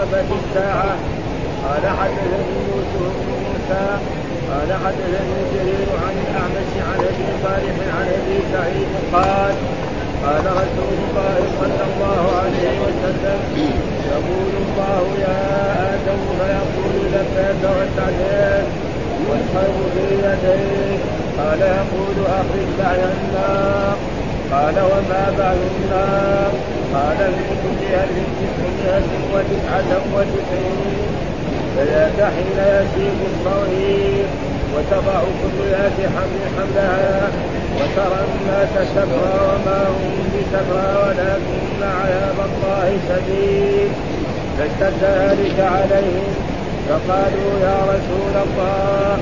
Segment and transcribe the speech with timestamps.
[0.00, 0.94] اقتربت الساعة.
[1.64, 3.86] قال حدثني يوسف بن موسى.
[4.50, 9.54] قال حدثني جرير عن الأعمش عن أبي صالح عن أبي سعيد قال
[10.24, 13.40] قال رسول الله صلى الله عليه وسلم
[14.12, 15.38] يقول الله يا
[15.94, 18.66] آدم فيقول لبيك وسعديك
[19.28, 21.00] والخير في يديك
[21.38, 23.96] قال يقول أخرج بعد النار.
[24.52, 26.79] قال وما بعد النار.
[26.94, 31.10] قال من كل ألف تسعمائة وتسعة وتسعين
[31.76, 34.26] فذاك حين يسيب الصغير
[34.74, 37.28] وتضع كل ذات حمل حملها
[37.76, 43.90] وترى الناس سكرى وما هم بسكرى ولكن عذاب الله شديد.
[44.58, 46.34] فاشتد ذلك عليهم
[46.88, 49.18] فقالوا يا رسول الله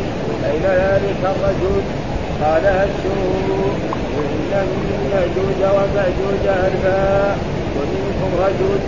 [0.50, 1.82] أين ذلك الرجل؟
[2.42, 3.72] قال هشوا
[4.18, 7.57] إن من يأجوج ومأجوج أرباء.
[7.78, 8.78] ومنكم رجل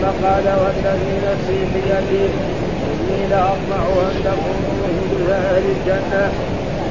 [0.00, 2.30] ثم قال والذي نفسي بيده
[2.90, 6.24] إني لأطمع أن تكونوا مثل أهل الجنة.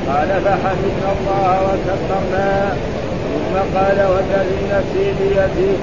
[0.09, 2.75] قال فحمدنا الله وكبرنا
[3.23, 5.75] ثم قال والذي نفسي بيده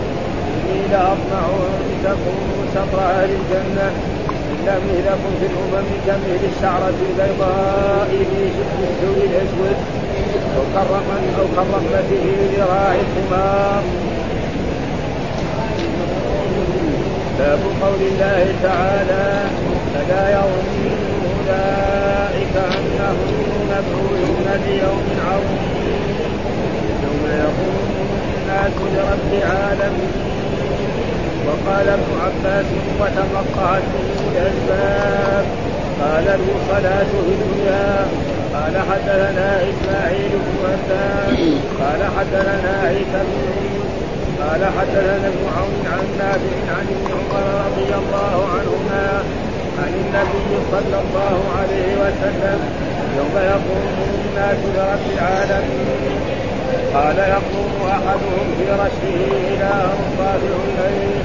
[0.53, 1.45] إني لأطمع
[1.77, 3.89] أن تكونوا شطر أهل الجنة.
[4.53, 8.42] إن مهلكم في الأمم كمهل الشعرة البيضاء في
[8.89, 9.77] السوء الأسود
[10.56, 12.19] أو كرما أو كرمة في
[12.56, 13.83] ذراع الحمار.
[17.38, 19.44] باب قول الله تعالى
[19.94, 20.92] فلا يظن
[21.39, 23.30] أولئك أنهم
[23.70, 26.02] مبعوثون ليوم عظيم
[27.05, 27.77] يوم يقوم
[28.36, 30.12] الناس لرب العالمين
[31.47, 32.67] وقال ابن عباس
[33.01, 35.45] وتفقهت به الاسباب
[36.01, 36.24] قال
[36.68, 38.07] صلاة في الدنيا.
[38.55, 40.64] قال حدثنا إسماعيل بن
[41.80, 43.71] قال حدثنا عيسى بن
[44.42, 49.07] قال حدثنا ابن عون عن نافع عن ابن عمر رضي الله عنهما
[49.83, 52.58] عن النبي صلى الله عليه وسلم
[53.19, 53.86] يوم يقوم
[54.27, 56.20] الناس لرب العالمين.
[56.95, 59.19] قال يقوم أحدهم في رشه
[59.51, 61.23] إلى انصافه الليل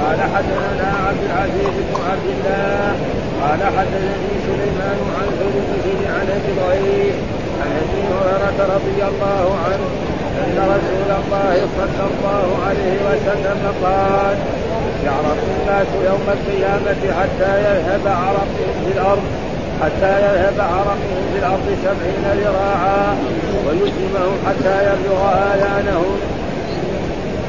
[0.00, 2.96] قال حدثنا عبد العزيز بن عبد الله.
[3.42, 7.12] قال حدثني سليمان عن ثلثه عن أبي
[7.62, 9.86] عن أبي هريرة رضي الله عنه
[10.44, 14.36] أن رسول الله صلى الله عليه وسلم قال
[15.06, 19.22] يعرف الناس يوم القيامة حتى يذهب عرقهم في الأرض
[19.82, 23.16] حتى يذهب عرقهم في الأرض سبعين ذراعا
[23.66, 25.20] ويسلمهم حتى يبلغ
[25.54, 26.16] آذانهم.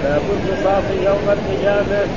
[0.04, 2.08] باب القصاص يوم القيامة.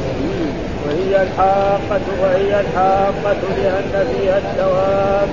[0.86, 5.28] وهي الحاقة وهي الحاقة لأن فيها الثواب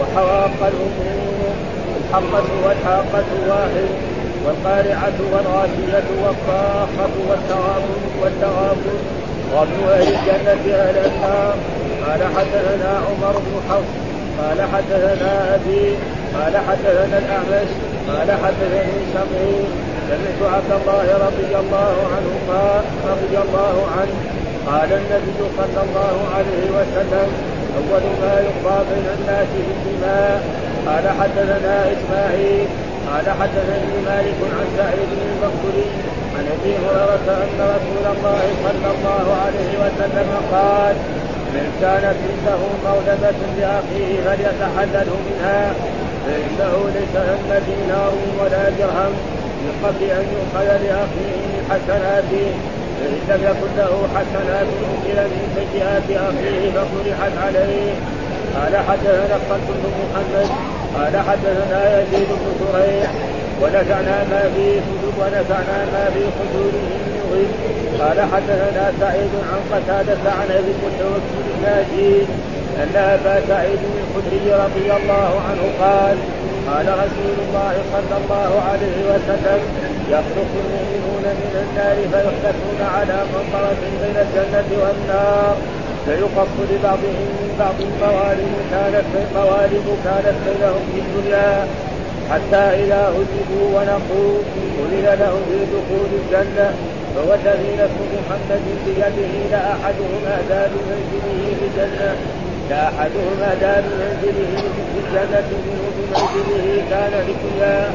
[0.00, 1.54] وحواق الأمور.
[2.00, 4.13] الحقة والحاقة واحد.
[4.44, 8.98] والقارعة والغاشية والطاخة والتغابن والتغابن
[9.54, 11.54] وابن أهل الجنة أهل النار.
[12.06, 13.92] قال حدثنا عمر بن حفص.
[14.40, 15.96] قال حدثنا أبي.
[16.34, 17.70] قال حدثنا الأعمش.
[18.08, 19.64] قال حدثني سمعي
[20.08, 24.16] سمعت عبد الله رضي الله عنه قال رضي الله عنه.
[24.66, 27.28] قال النبي صلى الله عليه وسلم
[27.78, 30.42] أول ما يقضى بين الناس في الدماء.
[30.86, 32.66] قال حدثنا إسماعيل.
[33.08, 35.88] قال حدثني مالك عن سعيد بن المقبري
[36.36, 40.94] عن أبي هريرة أن رسول الله صلى الله عليه وسلم قال
[41.54, 45.74] من كانت عنده مولدة لأخيه فليتحلله منها
[46.24, 49.12] فإنه ليس ثم دينار ولا درهم
[49.62, 52.46] من قبل أن يؤخذ لأخيه من حسناته
[52.98, 57.92] فإن لم يكن له حسنات أكل من سيئات أخيه فطرحت عليه.
[58.54, 59.38] قال حدثنا
[59.68, 63.10] بن محمد قال حدثنا يزيد بن زريع
[63.62, 67.46] ونزعنا ما في صدور ونزعنا ما في صدورهم من غل
[68.00, 72.22] قال حدثنا سعيد عن قتادة عن أبي المتوكل الناجي
[72.82, 76.16] ان أبا سعيد الخدري رضي الله عنه قال
[76.68, 79.60] قال رسول الله صلى الله عليه وسلم
[80.10, 85.56] يخلق المؤمنون من النار فيحدثون على منطرة بين الجنة والنار.
[86.06, 89.04] فيقص لبعضهم من بعض موالد كانت
[89.36, 91.66] موالد كانت بينهم في الدنيا
[92.30, 94.32] حتى إذا هزموا ونقوا
[94.80, 96.68] أذن لهم في دخول الجنة
[97.14, 102.14] فوالذي نفس محمد بيده لأحدهم أهدى بمنزله في الجنة
[102.70, 104.50] لأحدهم أهدى بمنزله
[104.92, 107.90] في الجنة منه بمنزله كان الدنيا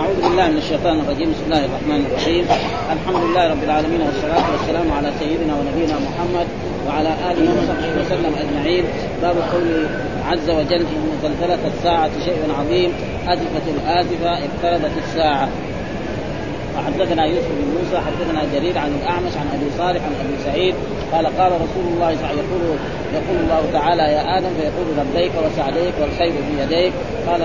[0.00, 2.44] أعوذ بالله من الشيطان الرجيم بسم الله الرحمن الرحيم.
[2.96, 6.46] الحمد لله رب العالمين والصلاة والسلام على سيدنا ونبينا محمد
[6.88, 8.84] وعلى آله وصحبه وسلم أجمعين.
[9.22, 9.86] باب قول
[10.26, 12.92] عز وجل ان زلزله الساعة شيء عظيم
[13.28, 15.48] ازفت الآزفة اقتربت الساعة.
[16.76, 20.74] وحدثنا يوسف بن موسى حدثنا جرير عن الأعمش عن أبي صالح عن أبي سعيد.
[21.12, 22.78] قال قال رسول الله صلى الله عليه وسلم يقول
[23.14, 26.92] يقول الله تعالى يا آدم فيقول لبيك وسعديك والخير بيديك
[27.26, 27.40] قال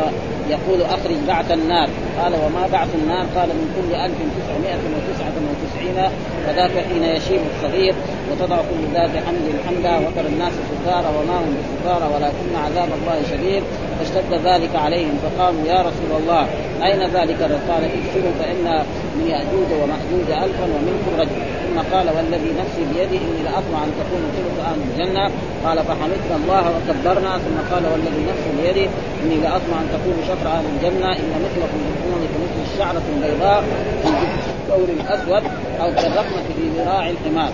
[0.49, 1.89] يقول أخرج بعث النار.
[2.21, 6.09] قال وما بعث النار؟ قال من كل 1999
[6.45, 7.95] فذاك حين يشيب الصغير
[8.31, 13.63] وتضع كل ذات حمد حمدا وترى الناس سكارى وما هم بسكارى ولكن عذاب الله شديد.
[13.99, 16.47] فاشتد ذلك عليهم فقالوا يا رسول الله
[16.83, 18.85] أين ذلك؟ قال ابشروا فإن
[19.15, 21.62] من يأجوج ومأجوج ألفا ومنكم رجل.
[21.73, 25.31] ثم قال والذي نفسي بيده إني لأطمع أن تكون ثلث أهل الجنة.
[25.65, 27.37] قال فحمدنا الله وكبرنا.
[27.37, 28.91] ثم قال والذي نفسي بيده
[29.23, 31.11] إني لأطمع أن تكون شطر أهل الجنة.
[31.11, 33.63] إن مثلكم في كمثل الشعرة البيضاء
[34.03, 34.09] في
[34.49, 35.43] الثور الأسود
[35.81, 37.51] أو كالرقمة في ذراع الحمار.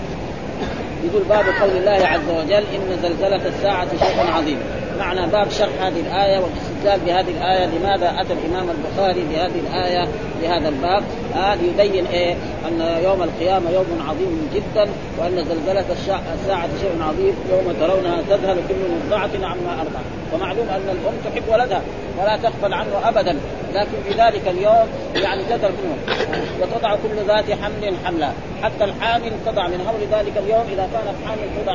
[1.04, 4.58] يقول باب قول الله عز وجل إن زلزلة الساعة شيء عظيم.
[5.00, 6.40] معنى باب شرح هذه الآية
[6.80, 10.08] والاستدلال بهذه الآية لماذا أتى الإمام البخاري بهذه الآية
[10.42, 11.04] بهذا الباب؟
[11.34, 12.34] هذا آه يبين إيه؟
[12.68, 14.90] أن يوم القيامة يوم عظيم جدا
[15.20, 15.86] وأن زلزلة
[16.34, 20.06] الساعة شيء عظيم يوم ترونها تذهل كل مرضعه عما أرضعت.
[20.34, 21.82] ومعلوم أن الأم تحب ولدها
[22.18, 23.40] ولا تغفل عنه ابدا
[23.74, 26.16] لكن في ذلك اليوم يعني تذهل منه.
[26.62, 28.32] وتضع كل ذات حمل حملا.
[28.64, 31.74] حتى الحامل تضع من هول ذلك اليوم إذا كانت حامل تضع؟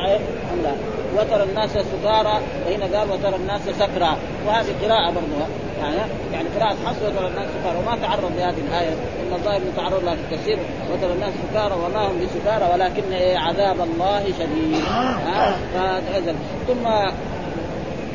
[0.51, 0.73] حملا.
[1.17, 4.17] وترى الناس سكارى وهنا قال وترى الناس سكرى.
[4.47, 5.45] وهذه قراءة برضه
[5.81, 5.95] يعني
[6.33, 7.77] يعني قراءة حفص وترى الناس سكارى.
[7.77, 8.93] وما تعرض لهذه الآية.
[8.93, 10.57] إن الله ابن تعرض لها في التفسير.
[10.93, 14.83] وترى الناس سكارى وما هم بسكارى ولكن إيه عذاب الله شديد.
[15.25, 16.35] ها فهذا
[16.67, 16.87] ثم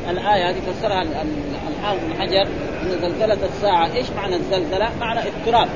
[0.09, 2.43] الآية هذه فسرها الحافظ بن حجر
[2.83, 5.69] أن زلزلة الساعة إيش معنى الزلزلة؟ معنى اضطراب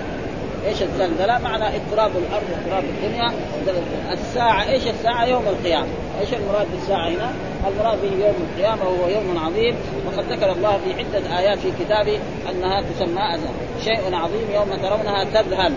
[0.67, 3.33] إيش الزلزلة؟ معنى اضطراب الأرض واضطراب الدنيا
[4.13, 5.89] الساعة إيش الساعة؟ يوم القيامة،
[6.21, 7.33] إيش المراد بالساعة هنا؟
[7.69, 9.77] المراد به يوم القيامة وهو يوم عظيم
[10.07, 12.19] وقد ذكر الله في عدة آيات في كتابه
[12.51, 13.39] أنها تسمى
[13.85, 15.75] شيء عظيم يوم ترونها تذهل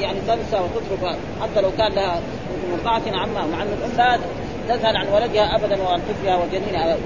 [0.00, 2.20] يعني تنسى وتترك حتى لو كان لها
[2.72, 4.18] مرضعة عما مع أن الأم لا
[4.70, 6.96] تذهل عن ولدها أبدا وعن طفلها وجنينها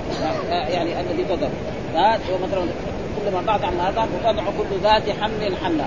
[0.51, 1.51] يعني الذي تذهل
[2.33, 2.61] ومثلا
[3.25, 5.85] كل ما بعد عن هذا وتضع كل ذات حمل حملا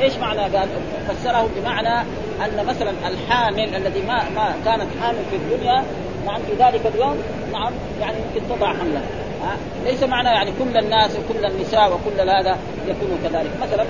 [0.00, 0.68] إيش معنى قال؟
[1.08, 2.00] فسره بمعنى
[2.44, 5.84] أن مثلا الحامل الذي ما ما كانت حامل في الدنيا
[6.26, 7.16] نعم في ذلك اليوم
[7.52, 9.02] نعم يعني يمكن تضع حملها
[9.42, 13.50] ها ليس معنى يعني كل الناس وكل النساء وكل هذا يكونوا كذلك.
[13.62, 13.84] مثلا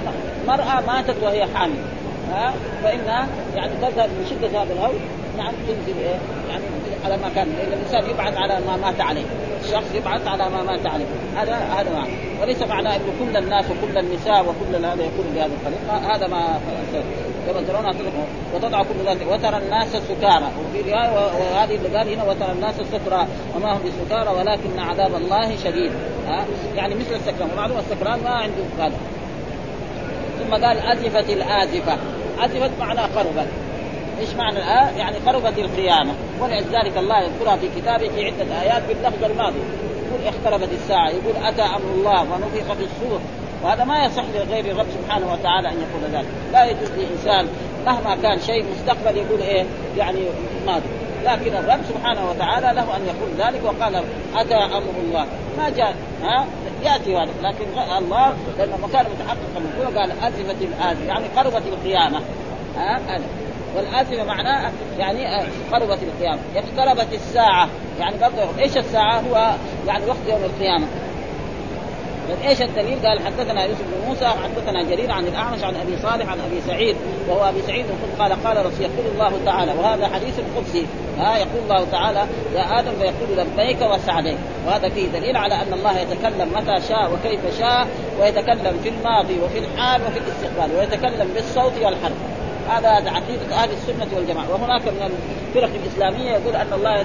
[0.46, 1.78] مرأة ماتت وهي حامل.
[2.32, 3.26] ها فإنها
[3.56, 4.94] يعني تذهب من شدة هذا الهول
[5.38, 6.18] نعم تنزل إيه
[6.50, 6.64] يعني
[7.04, 9.24] على ما كان الإنسان يبعث على ما مات عليه
[9.64, 11.04] الشخص يبعث على ما مات عليه
[11.36, 12.12] هذا هذا معنى
[12.42, 16.60] وليس معناه إنه كل الناس وكل النساء وكل هذا يكون بهذه الطريقة هذا ما
[17.46, 17.84] كما ترون
[18.54, 19.32] وتضع كل ذلك.
[19.32, 23.26] وترى الناس سكارى وفي رواية وهذه اللي قال هنا وترى الناس سكرى
[23.56, 25.92] وما هم بسكارى ولكن عذاب الله شديد.
[26.28, 26.44] ها؟
[26.76, 27.50] يعني مثل السكران.
[27.52, 28.96] ومعلوم السكران ما عنده هذا
[30.38, 31.96] ثم قال ازفت الآزفة.
[32.40, 33.46] ازفت معنى قربت.
[34.20, 36.12] إيش معنى؟ الآية؟ يعني قربت القيامة.
[36.40, 39.58] ولذلك الله يذكرها في كتابه في عدة آيات باللفظ الماضي.
[40.08, 41.08] يقول اقتربت الساعة.
[41.08, 43.20] يقول أتى أمر الله ونفخ في الصور.
[43.62, 46.28] وهذا ما يصح لغير الرب سبحانه وتعالى أن يقول ذلك.
[46.52, 47.48] لا يجوز لإنسان
[47.86, 49.64] مهما كان شيء مستقبل يقول إيه
[49.96, 50.20] يعني
[50.66, 50.88] ماضي.
[51.24, 54.04] لكن الرب سبحانه وتعالى له أن يقول ذلك وقال
[54.36, 55.26] أتى أمر الله.
[55.58, 56.44] ما جاء ها؟
[56.84, 57.64] يأتي هذا لكن
[57.98, 59.60] الله لأنه كان متحققا.
[59.60, 62.20] من قال ازفت الازمه يعني قربت القيامة.
[62.76, 63.00] ها؟
[63.70, 66.40] هذا والآتمة معناه يعني آه، قربت القيامة.
[66.56, 67.68] اقتربت الساعة.
[68.00, 69.54] يعني برضه إيش الساعة؟ هو
[69.86, 70.86] يعني وقت يوم القيامة.
[72.44, 76.40] إيش الدليل؟ قال حدثنا يوسف بن موسى حدثنا جرير عن الأعمش عن أبي صالح عن
[76.40, 76.96] أبي سعيد.
[77.28, 77.86] وهو أبي سعيد
[78.18, 80.86] قال قال رسول يقول الله تعالى وهذا حديث قدسي.
[81.18, 84.38] ها يقول الله تعالى يا آدم فيقول لبيك وسعديك.
[84.66, 87.88] وهذا فيه دليل على أن الله يتكلم متى شاء وكيف شاء
[88.20, 92.39] ويتكلم في الماضي وفي الحال وفي الاستقبال ويتكلم بالصوت والحرف.
[92.78, 94.50] هذا عقيدة أهل السنة والجماعة.
[94.50, 95.10] وهناك من
[95.48, 97.04] الفرق الإسلامية يقول أن الله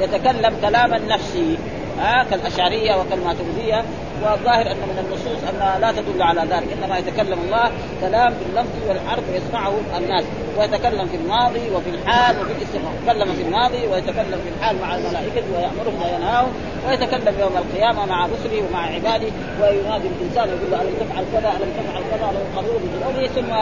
[0.00, 1.58] يتكلم كلاما نفسي
[1.98, 3.84] ها كالأشعرية وكالماتريدية.
[4.22, 9.24] والظاهر أن من النصوص انها لا تدل على ذلك إنما يتكلم الله كلام باللفظ والحرف
[9.34, 10.24] يسمعه الناس
[10.58, 15.42] ويتكلم في الماضي وفي الحال وفي الاستقبال يتكلم في الماضي ويتكلم في الحال مع الملائكة
[15.54, 16.52] ويأمرهم وينهاهم
[16.88, 19.28] ويتكلم يوم القيامة مع رسله ومع عباده
[19.60, 23.52] وينادي الإنسان يقول له ألم تفعل كذا ألم تفعل كذا الم قبول بجنوده ثم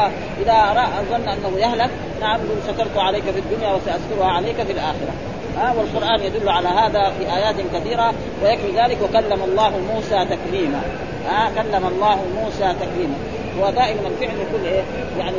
[0.42, 1.90] إذا رأى ظن أنه يهلك
[2.20, 5.29] نعم سترت عليك في الدنيا وسأسترها عليك في الآخرة.
[5.60, 10.80] ها والقرآن يدل على هذا في آيات كثيرة ويكفي ذلك وكلم الله موسى تكليما.
[11.28, 13.14] ها كلم الله موسى تكليما.
[13.60, 14.82] ودائما الفعل يكون إيه؟
[15.18, 15.36] يعني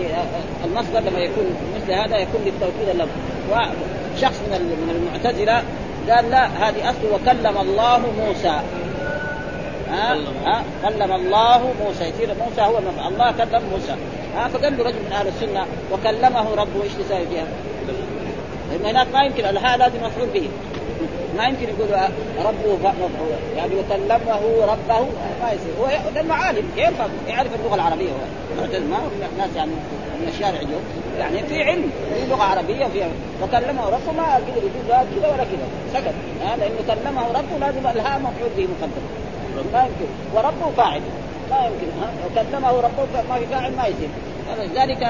[0.65, 3.09] المصدر لما يكون مثل هذا يكون للتوكيد اللفظ.
[3.51, 5.63] وشخص من المعتزلة
[6.09, 8.59] قال لا هذه أصل وكلم الله موسى.
[9.91, 12.03] ها ها كلم الله موسى.
[12.03, 13.95] يصير موسى هو الله كلم موسى.
[14.35, 17.45] ها فقال له رجل من أهل السنة وكلمه ربه إيش تساوي فيها؟
[18.71, 20.49] لأن هناك ما يمكن الهاء لازم مفعول به.
[21.37, 21.89] ما يمكن يقول
[22.45, 23.31] ربه مفعول.
[23.57, 24.99] يعني وكلمه ربه
[25.41, 25.73] ما يصير.
[25.81, 28.09] هو لأنه عالم يفهم يعرف اللغة العربية.
[28.09, 29.71] هو ما هو الناس يعني
[30.21, 30.81] من الشارع اليوم
[31.19, 33.07] يعني في علم في لغة عربية فيها
[33.43, 35.67] وكلمه ربه ما قدر يقول لا كذا ولا كذا.
[35.93, 36.15] سكت.
[36.59, 39.05] لأنه كلمه ربه لازم الهاء مفعول به مقدم.
[39.73, 40.09] ما يمكن.
[40.35, 41.01] وربه فاعل.
[41.51, 41.87] ما يمكن.
[42.01, 44.09] ها وكلمه ربه ما في فاعل ما يصير.
[44.59, 45.01] لذلك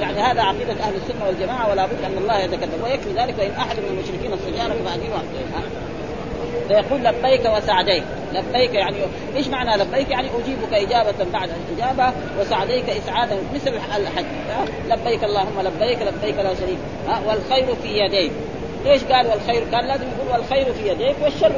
[0.00, 2.82] يعني هذا عقيدة أهل السنة والجماعة ولا بد أن الله يتكلم.
[2.84, 5.22] ويكفي ذلك وإن أحد من المشركين استجارك فأجيبه.
[6.68, 8.04] فيقول لبيك وسعديك.
[8.32, 8.96] لبيك يعني
[9.36, 14.24] إيش معنى لبيك؟ يعني أجيبك إجابة بعد الإجابة وسعديك إسعادا مثل الحج.
[14.88, 16.78] لبيك اللهم لبيك لبيك لا شريك.
[17.26, 18.32] والخير في يديك.
[18.84, 21.52] ليش قال والخير؟ كان لازم يقول والخير في يديك والشر.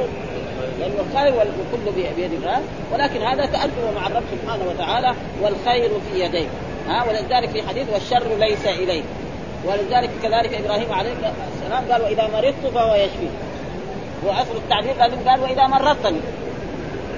[0.79, 2.61] لأن الخير والكل بيد الله
[2.93, 5.13] ولكن هذا تأدب مع الرب سبحانه وتعالى.
[5.41, 6.49] والخير في يديك.
[6.89, 9.03] ها ولذلك في حديث والشر ليس إليك.
[9.65, 11.11] ولذلك كذلك إبراهيم عليه
[11.55, 13.27] السلام قال وإذا مرضت فهو يشفي.
[14.25, 16.19] وأصل التعبير لازم قال وإذا مرضتني.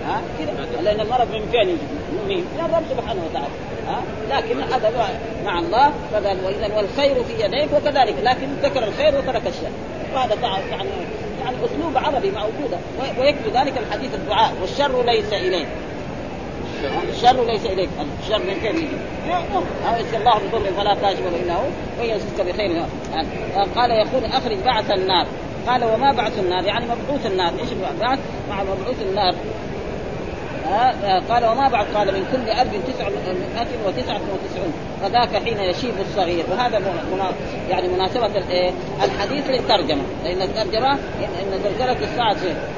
[0.08, 0.82] ها كذا.
[0.82, 1.82] لأن المرض من فين يجي؟
[2.28, 3.54] من الرب سبحانه وتعالى.
[3.88, 5.10] ها لكن هذا
[5.46, 5.92] مع الله.
[6.12, 7.70] فقال وإذا والخير في يديك.
[7.74, 9.72] وكذلك لكن ذكر الخير وترك الشر.
[10.16, 10.36] وهذا
[10.72, 10.90] يعني
[11.46, 12.78] يعني أسلوب عربي موجوده
[13.20, 15.68] ويكفي ذلك الحديث الدعاء والشر ليس إليك.
[17.10, 17.90] الشر ليس إليك
[18.24, 18.98] الشر من فين يجي؟
[19.28, 21.68] يأتي الله بضر فلا كاشف له الا هو
[22.00, 22.86] ويمسك بخير.
[23.76, 25.26] قال يقول أخرج بعث النار.
[25.68, 27.52] قال وما بعث النار؟ يعني مبعوث النار.
[27.60, 27.70] إيش
[28.02, 28.20] بعث؟
[28.50, 29.36] مع مبعوث النار.
[31.30, 34.74] قال وما بعد قال من كل ألف تسعمائة وتسعة وتسعون.
[35.02, 36.46] فذاك حين يشيب الصغير.
[36.52, 36.82] وهذا
[37.70, 38.32] يعني مناسبة
[39.04, 40.04] الحديث للترجمة.
[40.24, 42.38] لأن الترجمة إن زلزلة الساعة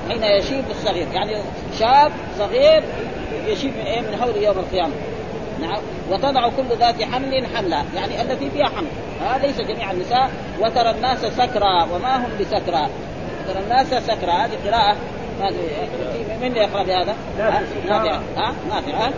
[0.09, 1.07] حين يشيب الصغير.
[1.13, 1.37] يعني
[1.79, 2.83] شاب صغير
[3.47, 4.93] يشيب من إيه من هول يوم القيامة.
[5.61, 5.81] نعم.
[6.11, 7.83] وتضع كل ذات حمل حملا.
[7.95, 8.87] يعني التي فيها حمل.
[9.21, 10.31] هذا ليس جميع النساء.
[10.59, 12.87] وترى الناس سكرى وما هم بسكرى
[13.47, 14.97] ترى الناس سكرى هذه قراءة.
[15.41, 15.55] هذه
[16.41, 17.15] من يقرأ بهذا؟
[17.87, 19.09] نافع ها؟ نافع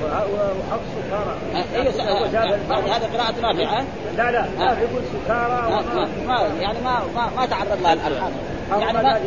[0.60, 1.36] وحفص سكارى.
[1.76, 3.84] أيوه هذا قراءة نافع
[4.18, 5.84] لا لا نافع يقول سكارى.
[6.28, 8.32] ما يعني ما ما ما تعرض لها الألحان.
[8.80, 9.20] يعني ما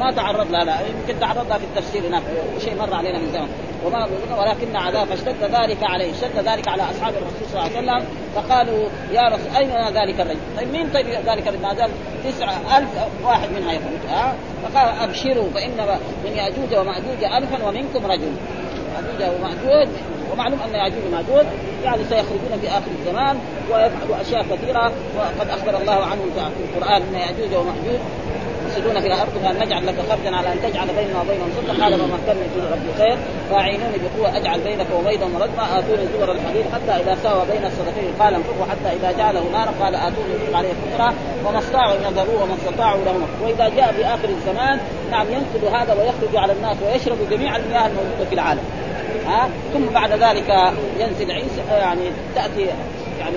[0.00, 2.22] ما تعرض لها لا يمكن تعرض لها في التفسير هناك.
[2.58, 3.48] شيء مر علينا من زمان.
[3.84, 8.06] وما ولكن عذاب فاشتد ذلك عليه اشتد ذلك على أصحاب الرسول صلى الله عليه وسلم.
[8.34, 11.90] فقالوا يا رسول أين ذلك الرجل؟ طيب مين طيب ذلك الرجل؟ ما زال
[12.24, 12.88] تسعة ألف
[13.24, 18.32] واحد منها يموت ها؟ فقال أبشروا فإن من يأجوج ومأجوج الفا ومنكم رجل.
[18.96, 19.88] يأجوج ومأجوج
[20.32, 21.46] ومعلوم أن يأجوج ومأجوج
[21.84, 23.38] يعني سيخرجون في آخر الزمان
[23.70, 28.00] ويفعلوا أشياء كثيرة وقد أخبر الله عنهم في القرآن إن يأجوج ومأجوج
[28.76, 32.18] يفسدون في الأرض فان نجعل لك خرجا على أن تجعل بيننا وبينهم سدا قال وما
[32.26, 33.16] كان فيه ربي خير.
[33.50, 38.12] فاعينوني بقوة أجعل بينك وبينهم ردما آتوني زبر الحديد حتى إذا ساوى بين الصدفين.
[38.20, 41.14] قال انفقوا حتى إذا جعله نارا قال آتوني انفق عليه فترة
[41.44, 44.80] وما استطاعوا إن يظهروه وما استطاعوا له وإذا جاء في آخر الزمان
[45.10, 48.62] نعم ينقذ هذا ويخرج على الناس ويشرب جميع المياه الموجودة في العالم.
[49.26, 52.00] ها؟ ثم بعد ذلك ينزل عيسى يعني
[52.34, 52.66] تأتي
[53.20, 53.36] يعني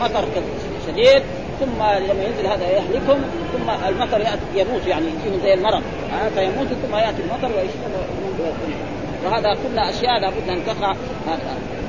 [0.00, 0.24] مطر
[0.86, 1.22] شديد.
[1.60, 3.20] ثم لما ينزل هذا يهلكهم
[3.52, 5.82] ثم المطر ياتي يموت يعني يجيهم زي المرض.
[6.12, 8.50] آه فيموت ثم يأتي المطر ويشتغل
[9.24, 10.94] وهذا كلها أشياء لابد أن تقع.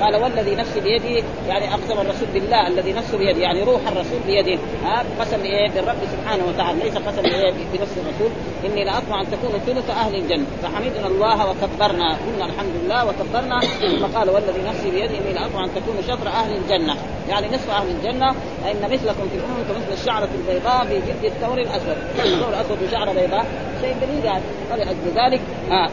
[0.01, 4.59] قال والذي نفسي بيده يعني أقسم الرسول بالله الذي نفسه بيده يعني روح الرسول بيده
[4.83, 8.31] ها قسم إيه؟ بالرب سبحانه وتعالى ليس قسم إيه؟ بنفس الرسول.
[8.65, 10.45] إني لأطمع أن تكون ثلث أهل الجنة.
[10.63, 12.17] فحمدنا الله وكبرنا.
[12.25, 13.59] قلنا الحمد لله وكبرنا.
[13.59, 16.95] ثم قال والذي نفسي بيده إني لأطمع أن تكون شطر أهل الجنة.
[17.29, 18.29] يعني نصف أهل الجنة
[18.71, 21.97] ان مثلكم في الأمم كمثل الشعرة البيضاء في جلد الثور الأسود.
[22.25, 23.45] الثور الأسود وشعره بيضاء.
[23.81, 24.43] شيء دليل يعني.
[25.15, 25.89] ذلك ها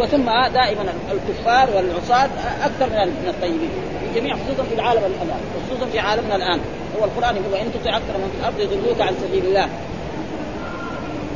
[0.00, 2.30] وثم دائما الكفار والعصاة
[2.62, 3.70] أكثر من الطيبين.
[4.00, 6.60] في جميع خصوصا في العالم الآن خصوصا في عالمنا الآن.
[6.98, 9.68] هو القرآن يقول وإن تطع أكثر من في الأرض يضلوك عن سبيل الله.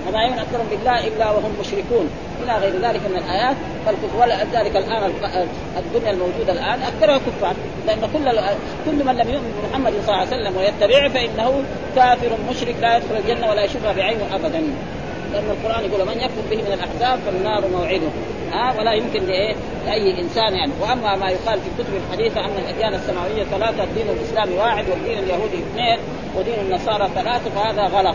[0.08, 2.10] وما يؤمن اكثرهم بالله إلا وهم مشركون.
[2.44, 3.56] إلى غير ذلك من الآيات.
[4.20, 5.12] ولذلك الآن
[5.76, 7.54] الدنيا الموجودة الآن أكثرها كفار.
[7.86, 8.26] لأن كل
[8.86, 11.62] كل من لم يؤمن بمحمد صلى الله عليه وسلم ويتبعه فإنه
[11.96, 14.62] كافر مشرك لا يدخل الجنة ولا يشوفها بعينه ابدا.
[15.32, 18.10] لأن القرآن يقول من يكفر به من الأحزاب فالنار موعده.
[18.52, 19.54] ها ولا يمكن لإيه؟
[19.86, 20.72] لأي إنسان يعني.
[20.80, 25.58] وأما ما يقال في الكتب الحديثة أن الأديان السماوية ثلاثة دين الإسلام واحد والدين اليهودي
[25.58, 25.98] اثنين
[26.36, 28.14] ودين النصارى ثلاثة فهذا غلط.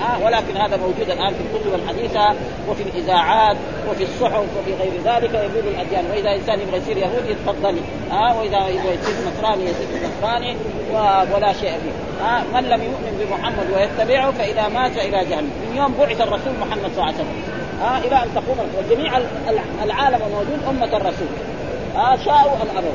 [0.00, 2.34] ها ولكن هذا موجود الآن في الكتب الحديثة
[2.68, 3.56] وفي الإذاعات
[3.90, 6.04] وفي الصحف وفي غير ذلك يقول الأديان.
[6.10, 7.76] وإذا إنسان يبغى يصير يهودي يتفضل
[8.10, 10.56] ها وإذا يبغى يصير نصراني يصير نصراني
[11.34, 12.24] ولا شيء فيه.
[12.24, 15.50] ها من لم يؤمن بمحمد ويتبعه فإذا مات إلى جهنم.
[15.70, 17.55] من يوم بعث الرسول محمد صلى الله عليه وسلم.
[17.80, 19.18] ها إلى أن تقوم وجميع
[19.82, 21.28] العالم الموجود أمة الرسول.
[21.94, 22.92] ها شاءوا ام أبوا.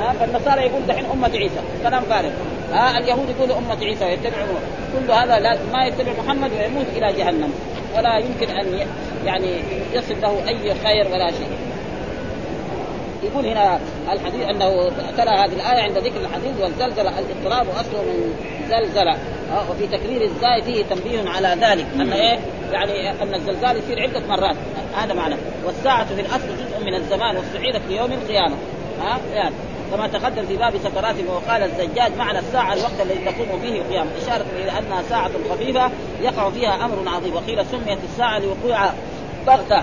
[0.00, 1.60] ها فالنصارى يقول دحين أمة عيسى.
[1.82, 2.30] كلام فارغ.
[2.72, 4.58] ها اليهود يقولوا أمة عيسى ويتبعوا.
[4.92, 7.52] كل هذا لازم ما يتبع محمد ويموت إلى جهنم.
[7.96, 8.86] ولا يمكن أن
[9.24, 9.60] يعني
[9.92, 11.50] يصل له أي خير ولا شيء.
[13.22, 13.80] يقول هنا
[14.12, 18.34] الحديث أنه ترى هذه الآية عند ذكر الحديث والزلزلة الاضطراب اصله من
[18.68, 19.18] زلزلة.
[19.70, 22.38] وفي تكرير الزاي فيه تنبيه على ذلك أن إيه؟
[22.72, 24.56] يعني أن الزلزال يصير عدة مرات.
[24.96, 25.34] هذا معنى.
[25.64, 28.56] والساعة في الأصل جزء من الزمان واستعيرت في يوم القيامة.
[29.02, 29.54] ها؟ يعني.
[29.92, 34.46] كما تقدم في باب سكرات وقال الزجاج معنى الساعة الوقت الذي تقوم به القيامة إشارة
[34.56, 35.90] إلى أنها ساعة خفيفة
[36.22, 37.34] يقع فيها أمر عظيم.
[37.34, 38.94] وقيل سميت الساعة لوقوعها
[39.46, 39.82] بغتة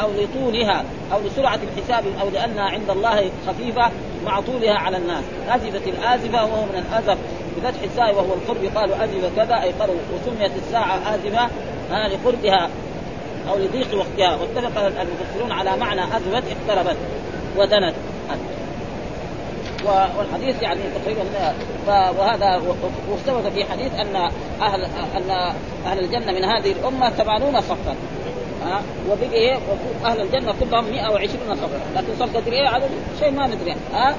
[0.00, 3.90] أو لطولها أو لسرعة الحساب أو لأنها عند الله خفيفة
[4.24, 5.24] مع طولها على الناس.
[5.48, 7.18] أزفت الآزفة وهو من الأزف.
[7.56, 11.48] بفتح الساء وهو القرب يقال أزف كذا أي قرب وسميت الساعة آزفة
[11.90, 12.68] لقربها
[13.50, 14.36] أو لضيق وقتها.
[14.36, 16.96] واتفق المفسرون على معنى أزفت اقتربت
[17.56, 17.94] ودنت.
[20.18, 21.22] والحديث يعني تقريبا
[22.18, 22.62] وهذا
[23.10, 24.16] وثبت في حديث أن
[24.62, 24.84] أهل
[25.16, 25.30] أن
[25.86, 27.94] أهل الجنة من هذه الأمة ثمانون صفا.
[28.64, 29.58] ها؟ وبقي إيه؟
[30.04, 32.90] أهل الجنة كلهم 120 صفا لكن صف قدر إيه؟ عدد
[33.20, 33.74] شيء ما ندري.
[33.92, 34.14] ها؟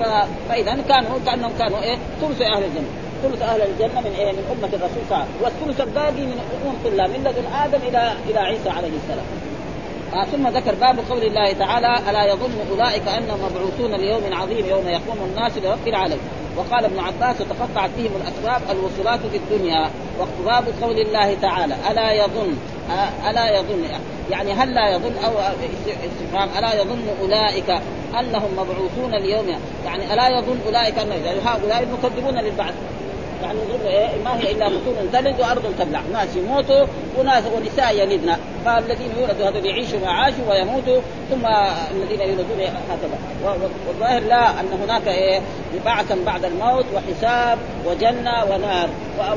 [0.00, 2.88] ها؟ فإذا كانوا كأنهم كانوا إيه؟ ثلث أهل الجنة.
[3.22, 5.44] ثلث أهل الجنة من إيه؟ من أمة الرسول صلى الله عليه وسلم.
[5.44, 9.26] والثلث الباقي من الامم كلها من لدن آدم إلى إلى عيسى عليه السلام.
[10.14, 14.88] آه ثم ذكر باب قول الله تعالى ألا يظن أولئك أنهم مبعوثون ليوم عظيم يوم
[14.88, 16.20] يقوم الناس لرب العالمين.
[16.58, 22.56] وقال ابن عباس وتقطعت بهم الأسباب الوصولات في الدنيا وباب قول الله تعالى ألا يظن
[23.30, 23.84] ألا يظن
[24.30, 25.32] يعني هل لا يظن أو
[26.06, 27.70] استفهام ألا يظن أولئك
[28.20, 29.46] أنهم مبعوثون اليوم؟
[29.84, 32.74] يعني ألا يظن أولئك أن يعني هؤلاء المكذبون للبعث.
[33.42, 36.86] يعني إيه ما هي إلا بطون تلد وأرض تبلع، ناس يموتوا
[37.18, 41.46] وناس ونساء يلدن، فالذين يولدوا هذول يعيشوا ما عاشوا ويموتوا ثم
[41.96, 43.18] الذين يولدون هكذا،
[43.88, 45.40] والظاهر لا أن هناك إيه
[45.84, 48.88] بعثا بعد الموت وحساب وجنة ونار،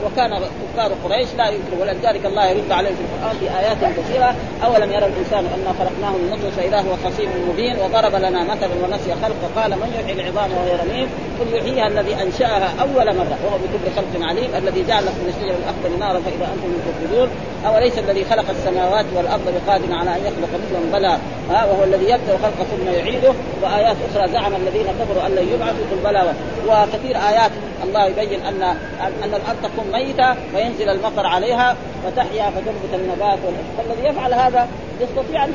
[0.05, 0.41] وكان
[0.73, 5.05] كفار قريش لا ينكروا ولذلك الله يرد عليهم في القرآن في آيات كثيرة، أولم يرى
[5.05, 9.61] الإنسان انا خلقناه من نطفة فاذا هو خصيم مبين وضرب لنا مثلا ونسي خلقه.
[9.61, 11.07] قال من يحيي العظام وهي رميم؟
[11.39, 15.55] قل يحييها الذي أنشأها أول مرة وهو بكل خلق عليم الذي جعل لكم من الشجر
[15.63, 17.29] الاخضر نارا فإذا أنتم تفقدون
[17.67, 21.17] أوليس الذي خلق السماوات والأرض بقادر على أن يخلق مثلهم بلى؟
[21.49, 23.33] ها وهو الذي يبدأ الخلق ثم يعيده.
[23.63, 26.33] وآيات أخرى زعم الذين كفروا أن لن يبعثوا قل بلى
[26.67, 27.51] وكثير آيات
[27.83, 28.63] الله يبين أن
[29.01, 33.39] أن الأرض تكون ميتة وينزل المطر عليها وتحيا فتنبت النبات
[33.77, 34.67] فالذي يفعل هذا
[35.01, 35.53] يستطيع أن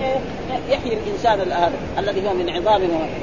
[0.71, 2.81] يحيي الإنسان هذا الذي هو من عظام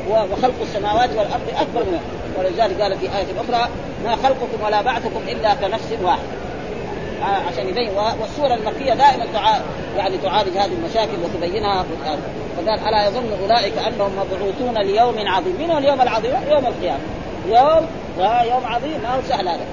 [0.09, 2.01] وخلق السماوات والأرض أكبر منه.
[2.37, 3.69] ولذلك قال في آية أخرى
[4.05, 6.52] ما خلقكم ولا بعثكم إلا كنفس واحد آه
[7.23, 7.89] عشان يبين
[8.21, 9.61] والسوره المكيه دائما تعا
[9.97, 11.85] يعني تعالج هذه المشاكل وتبينها.
[12.57, 15.55] فقال ألا يظن أولئك أنهم مبعوثون ليوم عظيم.
[15.59, 16.99] من هو اليوم العظيم؟ يوم القيامة.
[17.47, 17.87] يوم؟
[18.53, 19.01] يوم عظيم.
[19.03, 19.65] ما هو سهل هذا.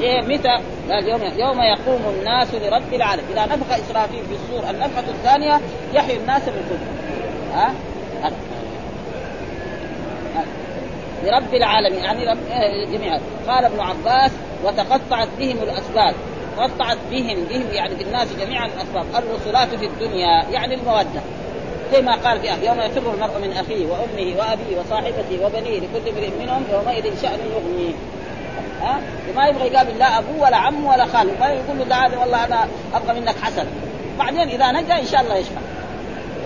[0.00, 3.38] إيه متى؟ قال يوم يوم يقوم الناس لرب العالمين.
[3.38, 5.60] إذا نفخ إسرافيل في السور النفخه الثانية
[5.94, 6.78] يحيي الناس من كل.
[7.58, 7.74] ها؟
[11.24, 12.04] لرب العالمين.
[12.04, 12.38] يعني رب
[12.92, 13.20] جميعا.
[13.48, 14.30] قال ابن عباس
[14.64, 16.14] وتقطعت بهم الأسباب.
[16.58, 21.20] قطعت بهم بهم يعني بالناس جميعا الاسباب الوصولات في الدنيا يعني المودة.
[21.92, 26.30] زي ما قال في يوم يفر المرء من أخيه وأمه وأبيه وصاحبته وبنيه لكل امرئ
[26.40, 27.94] منهم يومئذ شأن يغنيه
[28.82, 29.00] ها؟
[29.36, 31.32] ما يبغى يقابل لا أبوه ولا عمه ولا خاله.
[31.40, 33.66] ما يقول له تعالى والله أنا أبغى منك حسن.
[34.18, 35.60] بعدين إذا نجا إن شاء الله يشفع.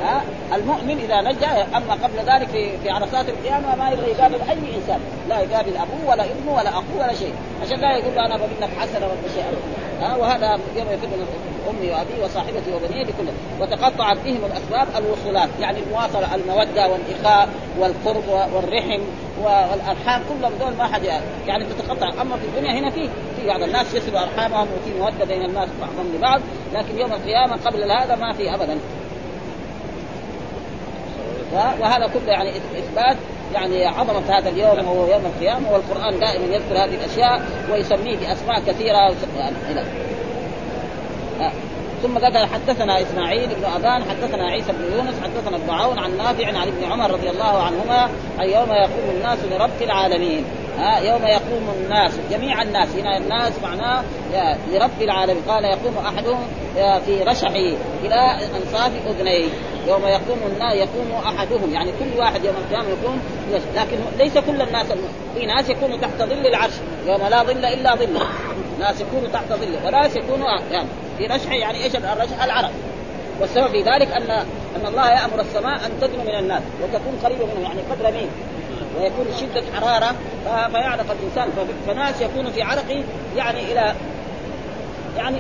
[0.03, 0.23] ها؟
[0.55, 5.01] المؤمن إذا نجا أما قبل ذلك في في عرصات القيامة ما يبغى يقابل أي إنسان.
[5.29, 7.35] لا يقابل أبوه ولا ابنه ولا أخوه ولا شيء.
[7.63, 9.45] عشان لا يقول أنا منك حسنة ولا شيء
[10.01, 11.09] ها وهذا يوم يفر
[11.71, 13.29] أمي وابي وصاحبتي وبنيه لكل.
[13.61, 19.01] وتقطعت بهم الأسباب الوصولات يعني المواصلة المودة والاخاء والقرب والرحم
[19.43, 21.05] والأرحام كلهم دول ما حد
[21.47, 22.23] يعني تتقطع.
[22.23, 23.09] أما في الدنيا هنا في
[23.41, 26.41] في بعض الناس يصلوا أرحامهم وفي مودة بين الناس بعضهم لبعض
[26.75, 28.79] لكن يوم القيامة قبل هذا ما في ابدا.
[31.53, 33.17] وهذا كله يعني إثبات
[33.55, 39.15] يعني عظمة هذا اليوم وهو يوم القيامة والقرآن دائما يذكر هذه الأشياء ويسميه بأسماء كثيرة.
[39.39, 39.57] يعني
[42.03, 46.47] ثم ذكر حدثنا إسماعيل بن ابان حدثنا عيسى بن يونس حدثنا ابن عون عن نافع
[46.47, 48.11] عن ابن عمر رضي الله عنهما
[48.41, 50.45] أي يوم يقوم الناس لرب العالمين.
[50.79, 54.05] ها يوم يقوم الناس جميع الناس هنا الناس معناه
[54.73, 55.43] لرب العالمين.
[55.49, 57.55] قال يقوم أحدهم في رشحه
[58.05, 59.49] إلى أنصاف أذنيه.
[59.89, 61.73] يوم يقوم الناس يقوم أحدهم.
[61.73, 63.21] يعني كل واحد يوم القيامة يقوم
[63.75, 64.87] لكن ليس كل الناس
[65.35, 66.75] في ناس يكونوا تحت ظل العرش.
[67.07, 68.27] يوم لا ظل إلا ظله
[68.81, 72.71] ناس يكونوا تحت ظله وناس يكونوا يعني في رشح يعني إيش الرشح العرب.
[73.41, 74.31] والسبب في ذلك ان
[74.77, 76.63] أن الله يأمر السماء أن تدنو من الناس.
[76.83, 78.29] وتكون قريبه منهم يعني قدر مين؟
[78.99, 81.49] ويكون شدة حرارة فيعرق الإنسان
[81.87, 83.05] فناس يكون في عرقه
[83.37, 83.95] يعني إلى
[85.17, 85.37] يعني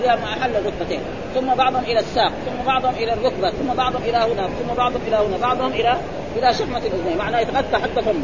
[0.00, 1.00] إلى محل الركبتين
[1.34, 5.16] ثم بعضهم إلى الساق ثم بعضهم إلى الركبة ثم بعضهم إلى هنا ثم بعضهم إلى
[5.16, 5.96] هنا بعضهم إلى
[6.36, 8.22] إلى شحمة الاذنين معناه يتغطى حتى فمه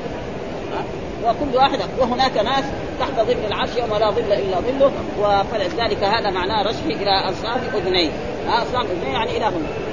[1.25, 2.64] وكل واحد وهناك ناس
[3.01, 8.11] تحت ظل العرش يوم لا ظل إلا ظله وفلذلك هذا معناه رشح إلى انصاف أذنيه.
[8.47, 9.88] انصاف أذنيه يعني إلى هنا.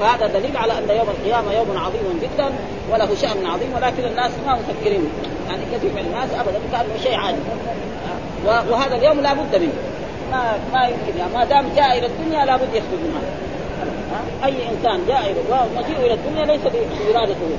[0.00, 2.52] فهذا دليل على أن يوم القيامة يوم عظيم جدا
[2.90, 5.08] وله شأن عظيم ولكن الناس ما مفكرين.
[5.48, 7.38] يعني كثير من الناس ابدا كانه شيء عادي.
[8.46, 9.72] وهذا اليوم لا بد منه.
[10.32, 11.18] ما ما يمكن.
[11.18, 13.20] يعني ما دام جاء إلى الدنيا لابد يخرج منها
[14.44, 17.50] أي إنسان جاء إلى ومجيء إلى الدنيا ليس بارادته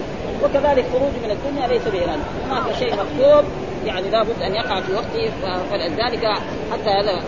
[0.43, 2.23] وكذلك خروج من الدنيا ليس بإرادة.
[2.49, 3.43] هناك شيء مكتوب
[3.86, 5.31] يعني لابد أن يقع في وقته.
[5.71, 6.25] فلذلك
[6.71, 7.23] حتى هذا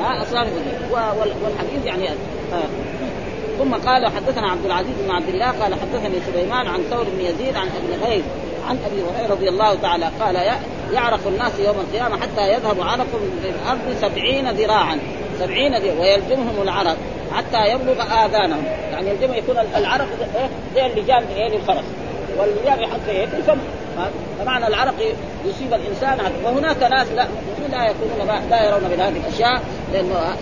[0.00, 0.46] ها أصلا
[1.42, 2.68] والحديث يعني آه.
[3.60, 7.56] ثم قال حدثنا عبد العزيز بن عبد الله قال حدثني سليمان عن ثور بن يزيد
[7.56, 8.24] عن ابن غيث
[8.68, 10.36] عن أبي هريرة رضي الله تعالى قال
[10.92, 13.06] يعرف الناس يوم القيامة حتى يذهب عرق
[13.44, 14.98] الأرض سبعين ذراعا
[15.38, 16.96] سبعين ذراعا ويلزمهم العرق
[17.32, 18.64] حتى يبلغ آذانهم.
[18.92, 20.06] يعني يلزم يكون العرق
[20.74, 21.84] زي اللجام إيه للفرس
[22.38, 23.56] واللجام يحط إيه في
[24.38, 24.94] فمعنى العرق
[25.44, 27.26] يصيب الإنسان وهناك ناس لا
[27.72, 30.34] لا يكونون لا يرون بهذه الأشياء لأنه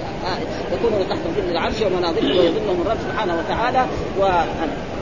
[0.72, 3.86] يكونون تحت ظل العرش ومناظره ويظلهم الرب سبحانه وتعالى.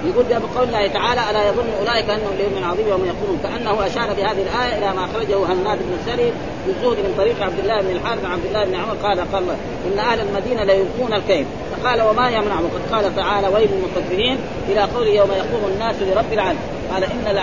[0.05, 4.43] يقول بقول الله تعالى ألا يظن أولئك أنهم ليوم عظيم يوم يقومون كأنه أشار بهذه
[4.43, 6.33] الآية إلى ما اخرجه هناد بن السري
[6.67, 9.45] بالزهد من طريق عبد الله بن الحارث عن عبد الله بن عمر قال قال
[9.87, 15.11] إن أهل المدينة ليلقون الكيل فقال وما يمنع؟ وقد قال تعالى ويل المكذبين إلى قوله
[15.11, 16.63] يوم يقوم الناس لرب العالمين.
[16.93, 17.39] قال إن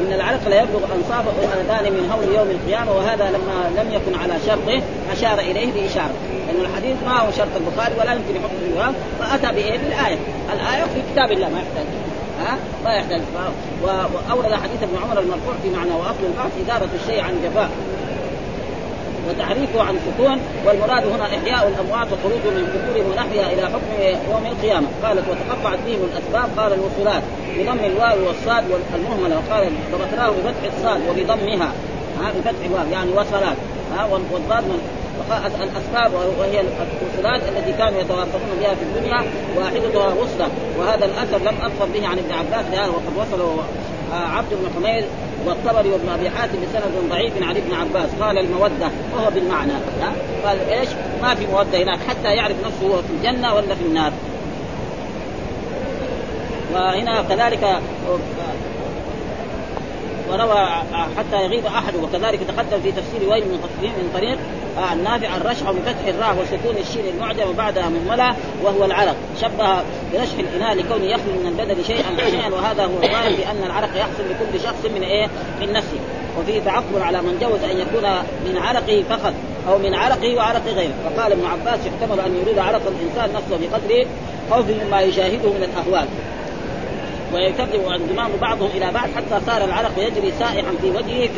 [0.00, 4.34] إن العرق لا يبلغ انصاف الاذان من هول يوم القيامة وهذا لما لم يكن على
[4.46, 6.14] شرطه أشار إليه بإشارة.
[6.46, 10.18] لأن الحديث ما هو شرط البخاري ولا يمكن يحط فيه فأتى بإيه؟ بالآية.
[10.52, 11.86] الآية في كتاب الله ما يحتاج.
[12.40, 13.20] ها؟ ما يحتاج.
[13.82, 17.70] وأورد حديث ابن عمر المرفوع في معنى وأصل البعث إدارة الشيء عن جفاء.
[19.28, 23.90] وتحريفه عن سكون والمراد هنا إحياء الأموات وخروج من قبورهم ونحوها إلى حكم
[24.30, 24.86] يوم القيامة.
[25.02, 27.22] قالت وتقطعت بهم الأسباب قال الوصولات
[27.58, 31.72] بضم الواو والصاد والمهملة وقال ضبطناه بفتح الصاد وبضمها.
[32.20, 33.56] ها بفتح الواو يعني وصلات.
[33.96, 34.64] ها والضاد
[35.62, 39.24] الأسباب وهي الوصلات التي كانوا يتوافقون بها في الدنيا
[39.56, 43.64] واحدتها وصله وهذا الأثر لم اظفر به عن ابن عباس وقد وصله
[44.12, 45.04] عبد بن حمير
[45.46, 49.72] والطبري وابن أبي حاتم بسند ضعيف عن ابن عباس قال المودة وهو بالمعنى
[50.44, 50.88] قال إيش؟
[51.22, 54.12] ما في مودة هناك حتى يعرف نفسه هو في الجنة ولا في النار.
[56.74, 57.80] وهنا كذلك
[60.30, 60.68] وروى
[61.18, 61.94] حتى يغيب أحد.
[62.02, 64.38] وكذلك تقدم في تفسير ويل من من طريق
[64.92, 69.16] النافع الرشح بفتح الراء وسكون الشين المعجم وبعدها مهملة وهو العرق.
[69.40, 74.22] شبه برشح الإناء لكونه يخلو من البدن شيئا فشيئا وهذا هو الظاهر بأن العرق يحصل
[74.30, 75.26] لكل شخص من إيه؟
[75.60, 75.98] من نفسه.
[76.40, 78.10] وفيه تعقب على من جوز أن يكون
[78.46, 79.32] من عرقه فقط
[79.68, 80.94] أو من عرقه وعرق غيره.
[81.04, 84.06] فقال ابن عباس يحتمل أن يريد عرق الإنسان نفسه بقدر
[84.50, 86.08] خوفه مما يشاهده من الأهوال.
[87.34, 91.28] ويكذب انضمام بعضهم إلى بعض حتى صار العرق يجري سائحا في وجهه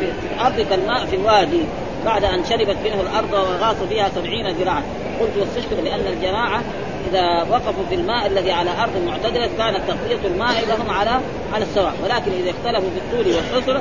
[0.00, 1.62] في, الأرض كالماء في الوادي
[2.04, 4.82] بعد أن شربت منه الأرض وغاص فيها سبعين ذراعا.
[5.20, 6.62] قلت واستشكر لأن الجماعة
[7.10, 11.20] إذا وقفوا في الماء الذي على أرض معتدلة كانت تغطية الماء لهم على
[11.52, 11.94] على السواء.
[12.04, 13.80] ولكن إذا اختلفوا في الطول والحسر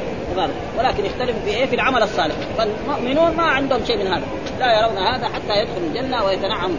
[0.77, 2.35] ولكن اختلفوا في إيه؟ في العمل الصالح.
[2.57, 4.23] فالمؤمنون ما عندهم شيء من هذا.
[4.59, 6.77] لا يرون هذا حتى يدخلوا الجنة ويتنعموا.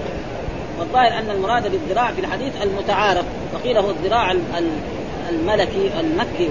[0.78, 4.32] والظاهر أن المراد بالذراع في الحديث المتعارف وقيل هو الذراع
[5.30, 6.48] الملكي المكي.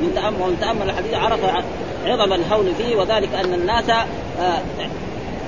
[0.00, 1.40] من تامل ومن تأمل الحديث عرف
[2.06, 3.90] عظم الهول فيه وذلك أن الناس
[4.40, 4.58] آه،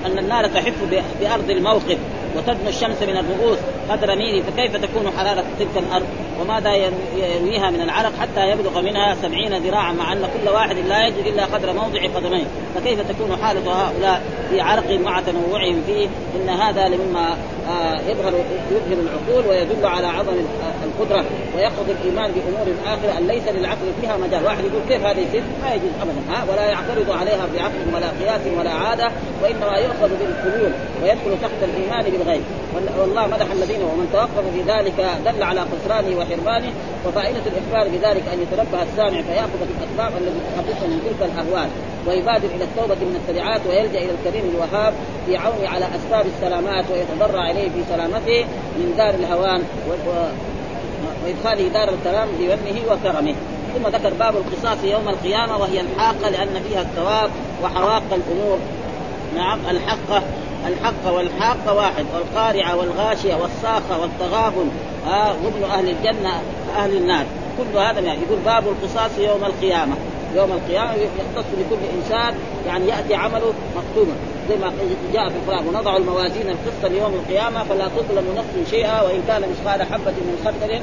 [0.05, 0.73] أن النار تحف
[1.21, 1.97] بأرض الموقف.
[2.37, 3.57] وتدنو الشمس من الرؤوس
[3.89, 6.05] قدر ميل فكيف تكون حرارة تلك الأرض؟
[6.41, 11.27] وماذا يرويها من العرق حتى يبلغ منها سبعين ذراعا مع أن كل واحد لا يجد
[11.27, 12.45] إلا قدر موضع قدميه؟
[12.75, 17.37] فكيف تكون حالة هؤلاء في عرق مع تنوعهم فيه؟ إن هذا لمما
[17.69, 18.33] آه، يظهر
[18.71, 20.33] يظهر العقول ويدل على عظم
[20.83, 24.45] القدرة ويقضي الإيمان بأمور الآخرة أن ليس للعقل فيها مجال.
[24.45, 26.21] واحد يقول كيف هذا يصير ما يجوز أبدا.
[26.29, 29.11] ها؟ ولا يعترض عليها بعقل ولا قياس ولا عادة
[29.43, 30.71] وإنما يؤخذ بالقبول
[31.03, 32.24] ويدخل تحت الإيمان بالغيب
[32.99, 36.71] والله مدح الذين ومن توقف في ذلك دل على خسرانه وحرمانه
[37.07, 41.69] وفائدة الإخبار بذلك أن يتنبه السامع فيأخذ بالأسباب التي تحدثه من تلك الأهوال
[42.07, 44.93] ويبادر إلى التوبة من التبعات ويلجأ إلى الكريم الوهاب
[45.25, 48.45] في عونه على أسباب السلامات ويتضرع إليه في سلامته
[48.77, 49.63] من دار الهوان
[51.25, 53.35] وإدخاله دار الكرام بمنه وكرمه.
[53.75, 57.29] ثم ذكر باب القصاص يوم القيامة وهي الحاقة لأن فيها الثواب
[57.63, 58.57] وحواق الأمور.
[59.35, 60.23] نعم الحقة
[60.67, 64.69] الحق والحاقة واحد والقارعة والغاشية والصاخه والتغابن.
[65.05, 66.41] ها وابن أهل الجنة
[66.77, 67.25] أهل النار.
[67.57, 69.95] كل هذا يعني يقول باب القصاص يوم القيامة.
[70.35, 72.33] يوم القيامة يختص لكل إنسان
[72.67, 74.13] يعني يأتي عمله مكتوبا
[74.49, 74.73] زي ما
[75.13, 79.83] جاء في القران ونضع الموازين القسط ليوم القيامة فلا تظلم نفس شيئا وإن كان مثقال
[79.83, 80.81] حبة من خردل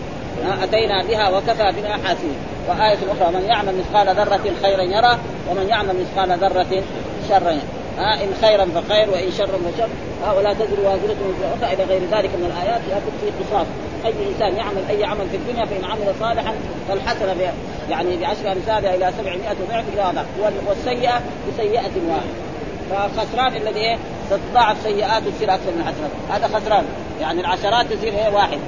[0.62, 2.36] أتينا بها وكفى بنا حاسبين.
[2.68, 5.18] وآية أخرى من يعمل مثقال ذرة خيرا يرى
[5.50, 6.82] ومن يعمل مثقال ذرة
[7.28, 7.58] شرا
[7.98, 9.88] آه إن خيرا فخير وإن شرا فشر.
[10.26, 13.66] آه ولا تزر وازره وزر أخرى إلى غير ذلك من الآيات ياخذ فيه قصاص
[14.04, 16.54] أي إنسان يعمل أي عمل في الدنيا فإن عمل صالحا
[16.88, 17.52] فالحسنه
[17.90, 19.38] يعني بعشر أمثالها إلى 700
[19.70, 22.32] ضعف إلى ضعف والسيئة بسيئة واحدة.
[22.90, 23.96] فخسران الذي إيه؟
[24.30, 26.10] تتضاعف سيئات وتصير أكثر من حسنات.
[26.30, 26.84] هذا خسران.
[27.20, 28.58] يعني العشرات تصير إيه؟ واحد.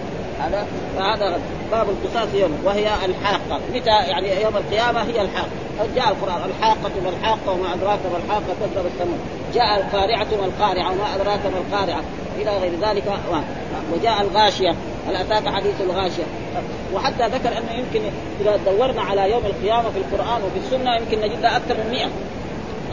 [0.41, 1.39] هذا فهذا
[1.75, 3.61] باب القصاص يوم وهي الحاقة.
[3.75, 5.49] متى؟ يعني يوم القيامة هي الحاقة.
[5.95, 9.19] جاء القرآن الحاقة ما الحاقة وما أدراك ما الحاقة كذب الثمود
[9.55, 12.03] جاء القارعة ما القارعة وما أدراك ما القارعة.
[12.39, 13.05] إلى غير ذلك
[13.93, 14.75] وجاء الغاشية.
[15.09, 16.25] هل أتاك حديث الغاشية؟
[16.95, 18.01] وحتى ذكر أنه يمكن
[18.41, 22.05] إذا دورنا على يوم القيامة في القرآن وفي السنة يمكن نجد لها أكثر من 100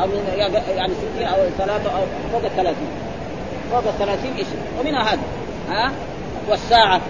[0.01, 0.33] أو من
[0.77, 2.75] يعني 60 أو ثلاثة أو فوق ال 30
[3.71, 5.21] فوق ال 30 اسم ومنها هذا
[5.69, 5.91] ها؟
[6.49, 7.01] والساعة.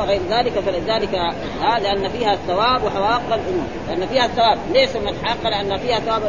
[0.00, 1.14] وغير ذلك فلذلك
[1.60, 3.66] ها لأن فيها الثواب وحواق الأمور.
[3.88, 4.58] لأن فيها الثواب.
[4.72, 6.22] ليس حق لأن فيها ثواب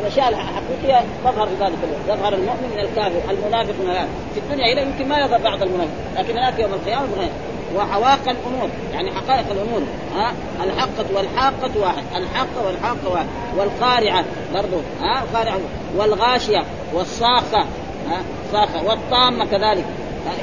[0.00, 4.08] الأشياء الحقيقية تظهر في ذلك اليوم يظهر المؤمن من الكافر المنافق من الآن.
[4.34, 7.30] في الدنيا هنا يمكن ما يظهر بعض المنافق لكن هناك يوم القيامة غير.
[7.76, 8.68] وحواق الأمور.
[8.92, 9.82] يعني حقائق الأمور.
[10.16, 10.32] ها؟
[10.64, 12.02] الحقة والحاقة واحد.
[12.16, 13.26] الحقة والحاقة واحد.
[13.56, 14.76] والقارعة برضو.
[15.00, 15.58] ها؟ القارعة.
[15.96, 16.64] والغاشية.
[16.94, 17.64] والصاخة
[18.08, 19.84] ها؟ صاخة والطامة كذلك.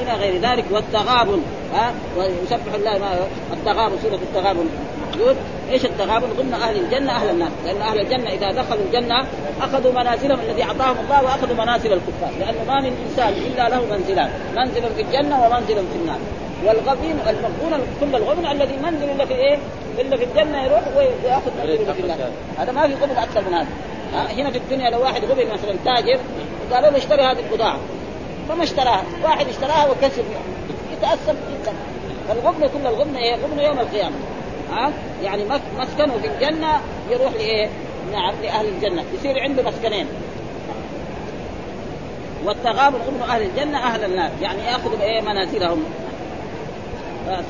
[0.02, 1.42] إلى غير ذلك والتغابن
[1.74, 4.66] ها ويسبح الله ما التغابن سورة التغابن
[5.12, 5.36] موجود
[5.70, 9.26] إيش التغابن؟ ضمن أهل الجنة أهل النار، لأن أهل الجنة إذا دخلوا الجنة
[9.62, 14.30] أخذوا منازلهم الذي أعطاهم الله وأخذوا منازل الكفار، لأنه ما من إنسان إلا له منزلان،
[14.56, 16.18] منزل في الجنة ومنزل في النار.
[16.66, 19.58] والغبين المغبون كل الغبن الذي منزل إلا في إيه؟
[19.98, 22.18] إلا في الجنة يروح ويأخذ منزله في النار.
[22.58, 23.66] هذا ما في غبن أكثر من هذا.
[24.14, 26.18] هنا في الدنيا لو واحد غبن مثلا تاجر
[26.72, 27.78] قالوا له اشتري هذه البضاعة
[28.48, 30.24] فما اشتراها، واحد اشتراها وكسب
[30.92, 31.72] يتأثر جدا.
[32.28, 34.16] فالغبن كل الغبن إيه؟ غبن يوم القيامة.
[34.72, 35.44] ها يعني
[35.78, 37.68] مسكنه في الجنة يروح لإيه؟
[38.12, 40.06] نعم لأهل الجنة يصير عنده مسكنين
[42.44, 45.84] والتغابن ابن أهل الجنة أهل النار يعني ياخذ إيه منازلهم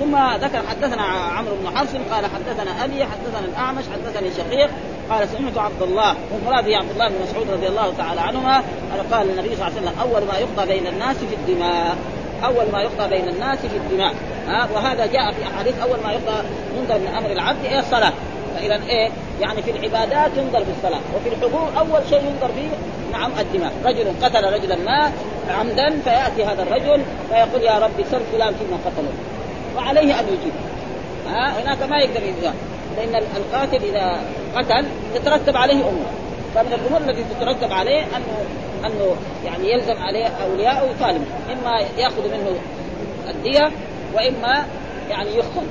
[0.01, 4.71] ثم ذكر حدثنا عمرو بن حفص قال حدثنا أبي حدثنا الأعمش حدثني شقيق
[5.11, 8.63] قال سمعت عبد الله والمراد عبد الله بن مسعود رضي الله تعالى عنهما
[9.13, 11.97] قال النبي صلى الله عليه وسلم أول ما يقضى بين الناس في الدماء
[12.45, 14.15] أول ما يقضى بين الناس في الدماء.
[14.47, 18.13] ها وهذا جاء في أحاديث أول ما يقضى ينظر من أمر العبد إيه الصلاة.
[18.57, 19.11] فإذا إيه؟
[19.41, 22.69] يعني في العبادات ينظر في الصلاة وفي الحقوق أول شيء ينظر فيه
[23.13, 23.73] نعم الدماء.
[23.85, 25.13] رجل قتل رجلا ما
[25.51, 29.13] عمدا فيأتي هذا الرجل فيقول يا ربي سر فلان فيما قتله.
[29.77, 30.53] وعليه أن يجيب.
[31.29, 32.53] ها هناك ما يقدر يجيب
[32.97, 34.21] لأن القاتل إذا
[34.57, 36.07] قتل يترتب عليه امور
[36.55, 38.45] فمن الأمور التي تترتب عليه انه
[38.87, 42.57] أنه يعني يلزم عليه اولياءه يطالب إما يأخذ منه
[43.29, 43.71] الدية
[44.15, 44.67] وإما
[45.11, 45.63] يعني يخطب.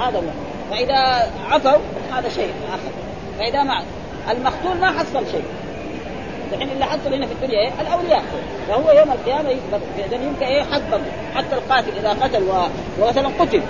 [0.00, 0.22] هذا هو.
[0.70, 1.78] فإذا عفوا
[2.12, 2.90] هذا شيء آخر.
[3.38, 3.82] فإذا ما
[4.30, 5.44] المقتول ما حصل شيء.
[6.52, 8.22] الحين اللي حصل هنا في الدنيا إيه؟ الأولياء.
[8.68, 9.80] فهو يوم القيامة يثبت.
[9.98, 10.82] اذا يمكن إيه؟ حد
[11.34, 12.52] حتى القاتل إذا قتل و...
[13.00, 13.62] ومثلا قتل.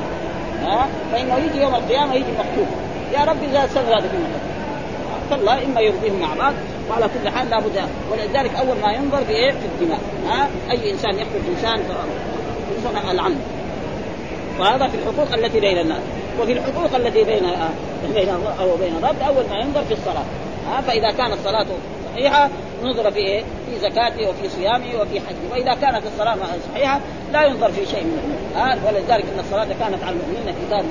[0.63, 2.67] ها؟ فإنه يجي يوم القيامة يجي مقتول.
[3.13, 4.55] يا رب إذا سر هذا في المقتل
[5.31, 6.55] فالله إما يرضيهم مع بعض
[6.91, 7.81] وعلى كل حال لابد
[8.13, 9.99] ولذلك أول ما ينظر في إيه؟ في الدماء.
[10.29, 11.83] ها؟ أي إنسان يقتل إنسان
[12.85, 13.39] صنع العمد
[14.61, 16.03] وهذا في الحقوق التي بين الناس.
[16.41, 17.43] وفي الحقوق التي بين
[18.15, 18.29] بين
[18.61, 20.25] أو بين الرب أول ما ينظر في الصلاة.
[20.71, 21.75] ها؟ فإذا كانت صلاته
[22.13, 22.51] صحيحة
[22.83, 26.37] نظر في إيه؟ في زكاته وفي صيامه وفي حجه، وإذا كانت الصلاة
[26.75, 27.01] صحيحة
[27.33, 30.85] لا ينظر في شيء منه، ها؟ ولذلك إن الصلاة كانت على المؤمنين كتاب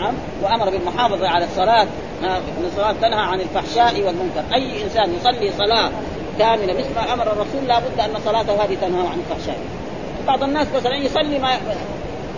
[0.00, 1.86] نعم وأمر بالمحافظة على الصلاة
[2.22, 5.90] إن الصلاة تنهى عن الفحشاء والمنكر، أي إنسان يصلي صلاة
[6.38, 9.58] كاملة مثل ما أمر الرسول لابد أن صلاته هذه تنهى عن الفحشاء.
[10.26, 11.58] بعض الناس مثلا يصلي ما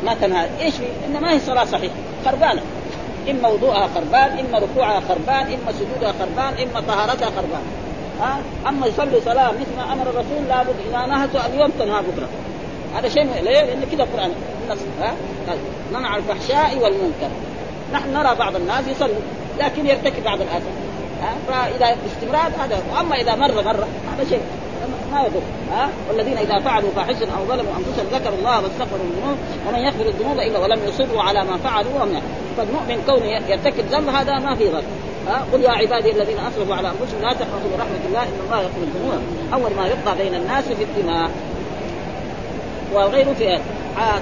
[0.05, 0.75] ما تنهى، إيش؟
[1.07, 1.94] ان ما هي صلاة صحيحة،
[2.25, 2.62] خربانة.
[3.31, 7.62] إما وضوءها خربان، إما ركوعها خربان، إما سجودها خربان، إما طهارتها خربان.
[8.20, 12.29] ها أما يصلي صلاة مثل ما أمر الرسول لابد إذا نهته اليوم تنهى بكرة
[12.96, 14.33] هذا شيء ليه؟ لأن كذا القران
[15.01, 15.14] ها
[15.92, 17.31] منع الفحشاء والمنكر
[17.92, 19.20] نحن نرى بعض الناس يصلوا
[19.59, 20.72] لكن يرتكب بعض الاثام
[21.48, 24.40] فإذا باستمرار هذا اما إذا مر مره هذا شيء.
[25.12, 25.40] ما يضر.
[25.72, 29.37] ها؟ والذين إذا فعلوا فاحشة أو ظلموا أنفسهم ذكروا الله واستغفروا الذنوب.
[29.68, 32.22] ومن يغفر الذنوب إلا ولم يصروا على ما فعلوا وهم
[32.57, 34.83] فالمؤمن كونه يرتكب ذنب هذا ما في ضرر
[35.28, 38.62] ها؟ قل يا عبادي الذين أسرفوا على أنفسهم لا تقنطوا من رحمة الله إن الله
[38.62, 39.22] يغفر الذنوب.
[39.52, 41.31] أول ما يقضى بين الناس في الدماء
[42.94, 43.59] وغيره في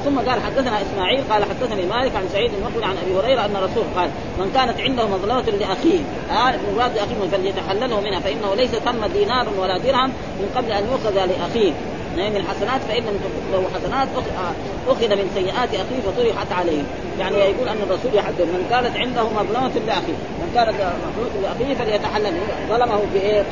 [0.05, 3.85] ثم قال حدثنا إسماعيل قال حدثني مالك عن سعيد المقبل عن أبي هريرة أن الرسول
[3.97, 6.01] قال من كانت عنده مظلمة لأخيه.
[6.31, 10.09] آه مراد لاخيه فليتحلله منها فإنه ليس ثم دينار ولا درهم
[10.41, 11.73] من قبل أن يؤخذ لأخيه.
[12.17, 13.05] يعني من الحسنات فإن
[13.53, 16.83] له حسنات آه، أخذ من سيئات أخيه فطرحت عليه.
[17.19, 20.19] يعني يقول أن الرسول يحدث من كانت عنده مظلمة لأخيه.
[20.41, 22.33] من كانت مظلمة لأخيه فليتحلل.
[22.69, 23.45] ظلمه بإيه؟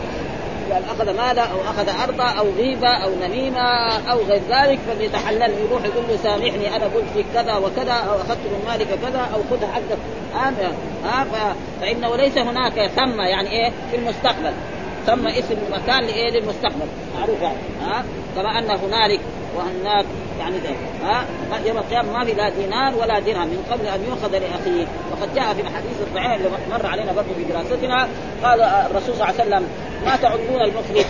[0.70, 5.85] يعني أخذ ماله أو أخذ أرضا أو غيبة أو نميمة أو غير ذلك فليتحلل يروح
[5.85, 9.66] يقول له سامحني أنا قلت فيك كذا وكذا أو أخذت من مالك كذا أو خذ
[9.66, 9.98] حقك
[10.35, 10.72] هذا
[11.04, 14.52] ها فإنه ليس هناك ثم يعني إيه في المستقبل.
[15.07, 16.87] ثم اسم مكان لإيه؟ للمستقبل.
[17.18, 17.57] معروف يعني.
[17.83, 18.04] ها؟
[18.37, 19.20] كما أن هنالك
[19.57, 20.04] وهناك
[20.38, 20.79] يعني ذلك.
[21.05, 21.24] ها؟
[21.66, 24.87] يوم القيامة ما في لا دينار ولا درهم من قبل أن يؤخذ لأخيه.
[25.12, 28.09] وقد جاء في الحديث الصحيح اللي مر علينا برضه في دراستنا.
[28.44, 29.68] قال الرسول صلى الله عليه وسلم
[30.05, 31.07] ما تعدون المفلس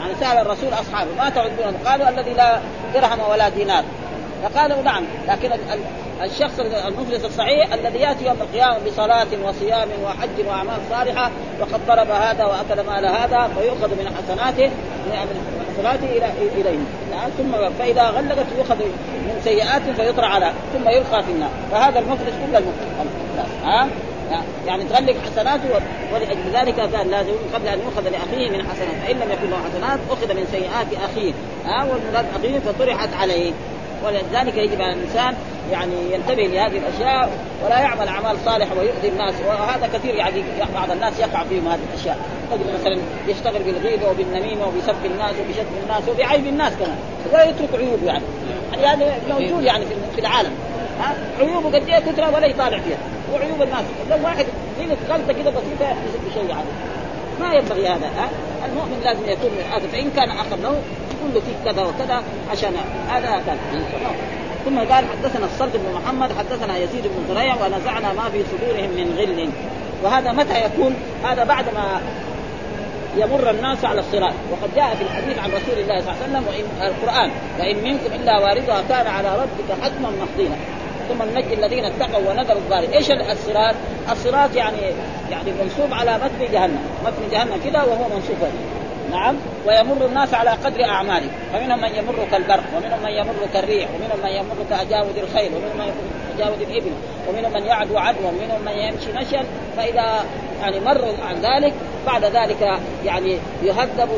[0.00, 2.60] يعني سأل الرسول أصحابه ما تعدون؟ قالوا الذي لا
[2.94, 3.84] درهم ولا دينار.
[4.42, 5.50] فقالوا نعم لكن
[6.22, 12.44] الشخص المفلس الصحيح الذي يأتي يوم القيامة بصلاة وصيام وحج وأعمال صالحة وقد ضرب هذا
[12.44, 14.70] وأكل مال هذا فيؤخذ من حسناته
[15.06, 16.78] من حسناته إلى إليه.
[17.38, 21.50] ثم فإذا غلقت يؤخذ من سيئات فيطرح على ثم يلقى في النار.
[21.72, 22.86] فهذا المفلس كل المفلس.
[23.64, 23.88] ها؟
[24.66, 25.68] يعني تغلق حسناته
[26.14, 28.96] ولأجل ذلك قال لازم قبل أن يؤخذ لأخيه من حسنات.
[29.06, 31.32] فإن لم يكن له حسنات أخذ من سيئات أخيه.
[31.66, 33.52] ها؟ والمراد أخيه فطرحت عليه.
[34.06, 35.34] ولذلك يجب على الإنسان
[35.72, 37.30] يعني ينتبه لهذه الأشياء
[37.64, 39.34] ولا يعمل أعمال صالحة ويؤذي الناس.
[39.46, 40.42] وهذا كثير يعني
[40.74, 42.18] بعض الناس يقع فيهم هذه الأشياء.
[42.50, 46.98] تجد مثلا يشتغل بالغيبه وبالنميمه وبسب الناس وبشتم الناس وبعيب الناس كمان.
[47.32, 48.24] ويترك عيوبه يعني.
[48.82, 50.52] يعني هذا موجود يعني في العالم.
[51.00, 52.98] ها؟ عيوبه قد إيه كثرة ولا يطالع فيها.
[53.34, 53.84] وعيوب الناس.
[54.10, 54.46] لو واحد
[54.80, 56.68] غلط غلطه كده بسيطة يسب شيء يعني.
[57.40, 58.06] ما ينبغي هذا.
[58.06, 58.28] ها؟
[58.68, 60.80] المؤمن لازم يكون هذا فإن كان آخر له
[61.26, 62.72] يقول له فيك كذا وكذا عشان
[63.08, 63.58] هذا كان.
[64.64, 69.16] ثم قال حدثنا الصلت بن محمد حدثنا يزيد بن زريع ونزعنا ما في صدورهم من
[69.18, 69.50] غل.
[70.04, 72.00] وهذا متى يكون؟ هذا بعد ما
[73.16, 74.34] يمر الناس على الصراط.
[74.52, 78.22] وقد جاء في الحديث عن رسول الله صلى الله عليه وسلم وإن القرآن وإن منكم
[78.22, 80.56] إلا واردها كان على ربك حتما مقضينا.
[81.08, 83.74] ثم ننجي الذين اتقوا ونذر الظالمين، إيش الصراط؟
[84.12, 84.78] الصراط يعني
[85.30, 88.36] يعني منصوب على متن جهنم، متن جهنم كذا وهو منصوب
[89.10, 89.36] نعم.
[89.66, 94.30] ويمر الناس على قدر اعمالهم فمنهم من يمر كالبرق ومنهم من يمر كالريح ومنهم من
[94.30, 96.92] يمر كاجاود الخيل ومنهم من يمر كاجاود الإبل
[97.28, 99.44] ومنهم من يعدو عدوا ومنهم من يمشي مشيا.
[99.76, 100.24] فإذا
[100.60, 101.72] يعني مروا عن ذلك
[102.06, 104.08] بعد ذلك يعني يهذب.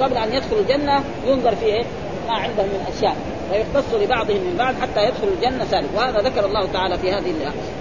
[0.00, 1.82] قبل أن يدخل الجنة ينظر فيه
[2.28, 3.16] ما عندهم من أشياء.
[3.52, 5.88] ويختص لبعضهم من بعض حتى يدخل الجنة سالم.
[5.96, 7.34] وهذا ذكر الله تعالى في هذه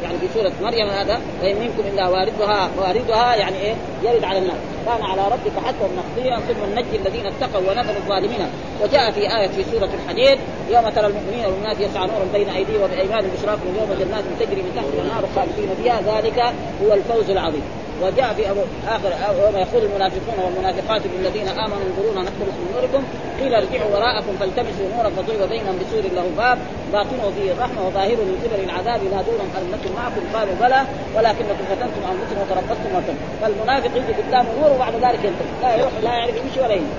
[0.04, 1.22] يعني في سورة مريم هذا.
[1.44, 4.77] وإن منكم إلا واردها واردها يعني إيه؟ يرد على الناس.
[4.88, 8.42] كان على ربك حتى مقضيا ثم ننجي الذين اتقوا ونذر الظالمين.
[8.84, 13.32] وجاء في آية في سورة الحديد يوم ترى المؤمنين والمؤمنات يسعى نور بين أيديهم وبأيمانهم
[13.38, 16.40] بشراكهم يوم جنات تجري من تحتها النار خالدين فيها ذلك
[16.84, 17.62] هو الفوز العظيم.
[18.02, 18.44] وجاء في
[18.88, 19.12] اخر
[19.44, 23.04] يوم يقول المنافقون والمنافقات للذين آمنوا انظرونا نقتبس من نوركم.
[23.40, 26.58] قيل ارجعوا وراءكم فالتمسوا نورا فضرب بينهم بسور له باب.
[26.94, 30.22] باطنه فيه الرحمه وظاهره من قبل العذاب ينادونهم هل نكن معكم.
[30.34, 30.82] قالوا بلى
[31.16, 35.52] ولكنكم فتنتم أنفسكم وتربصتم وكم فالمنافق يجي قدام النور وبعد ذلك ينتهي.
[35.64, 36.96] لا يروح لا يعرف يمشي ولا يمشي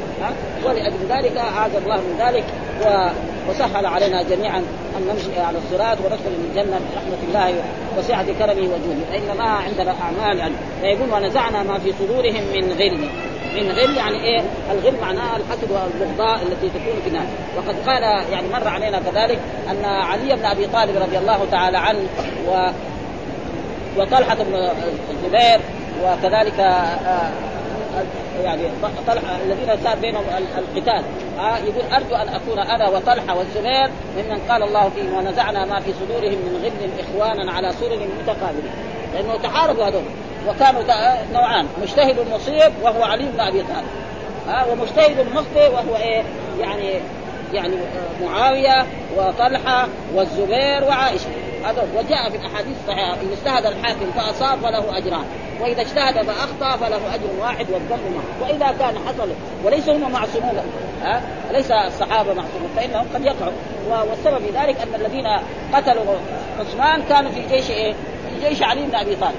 [0.64, 2.44] ولأجل ذلك أعاذ الله من ذلك.
[2.82, 2.86] و...
[3.48, 4.58] وسهل علينا جميعا
[4.96, 7.62] أن نمشي على الصراط وندخل الجنة برحمة الله
[7.98, 9.04] وسعه كرمه وجوده.
[9.10, 10.54] فإنما عندنا أعمال يعني.
[10.80, 12.98] فيقول ونزعنا ما في صدورهم من غل.
[13.56, 14.40] من غل يعني إيه؟
[14.72, 19.38] الغل معناها الحسد والبغضاء التي تكون في الناس، وقد قال يعني مر علينا كذلك
[19.70, 22.06] أن علي بن أبي طالب رضي الله تعالى عنه
[22.48, 22.70] و
[23.98, 24.70] وطلحة بن
[25.10, 25.60] الزبير
[26.04, 27.30] وكذلك آه،
[28.44, 28.62] يعني
[29.06, 30.24] طلحة الذين صار بينهم
[30.58, 31.02] القتال.
[31.38, 35.92] آه يقول أرجو أن أكون أنا وطلحة والزبير ممن قال الله فيهم ونزعنا ما في
[35.92, 38.72] صدورهم من غل إخوانا على سرر متقابلين.
[39.14, 40.02] لأنه تحاربوا هذول.
[40.48, 40.82] وكانوا
[41.32, 41.66] نوعان.
[41.82, 43.88] مجتهد مصيب وهو علي بن أبي طالب.
[44.48, 46.22] ها آه ومجتهد مخطئ وهو إيه؟
[46.60, 47.00] يعني
[47.52, 47.74] يعني
[48.24, 48.86] معاوية
[49.16, 51.30] وطلحة والزبير وعائشة.
[51.64, 55.24] هذا وجاء في الأحاديث الصحيحة إن اجتهد الحاكم فأصاب فله أجران
[55.60, 59.28] وإذا اجتهد فأخطأ فله أجر واحد والذنب معه وإذا كان حصل
[59.64, 60.56] وليس هم معصومون
[61.02, 63.52] ها؟ ليس الصحابة معصومون فإنهم قد يقعوا.
[64.10, 65.26] والسبب في ذلك أن الذين
[65.74, 66.14] قتلوا
[66.60, 69.34] عثمان كانوا في جيش إيه؟ في جيش علي بن أبي طالب.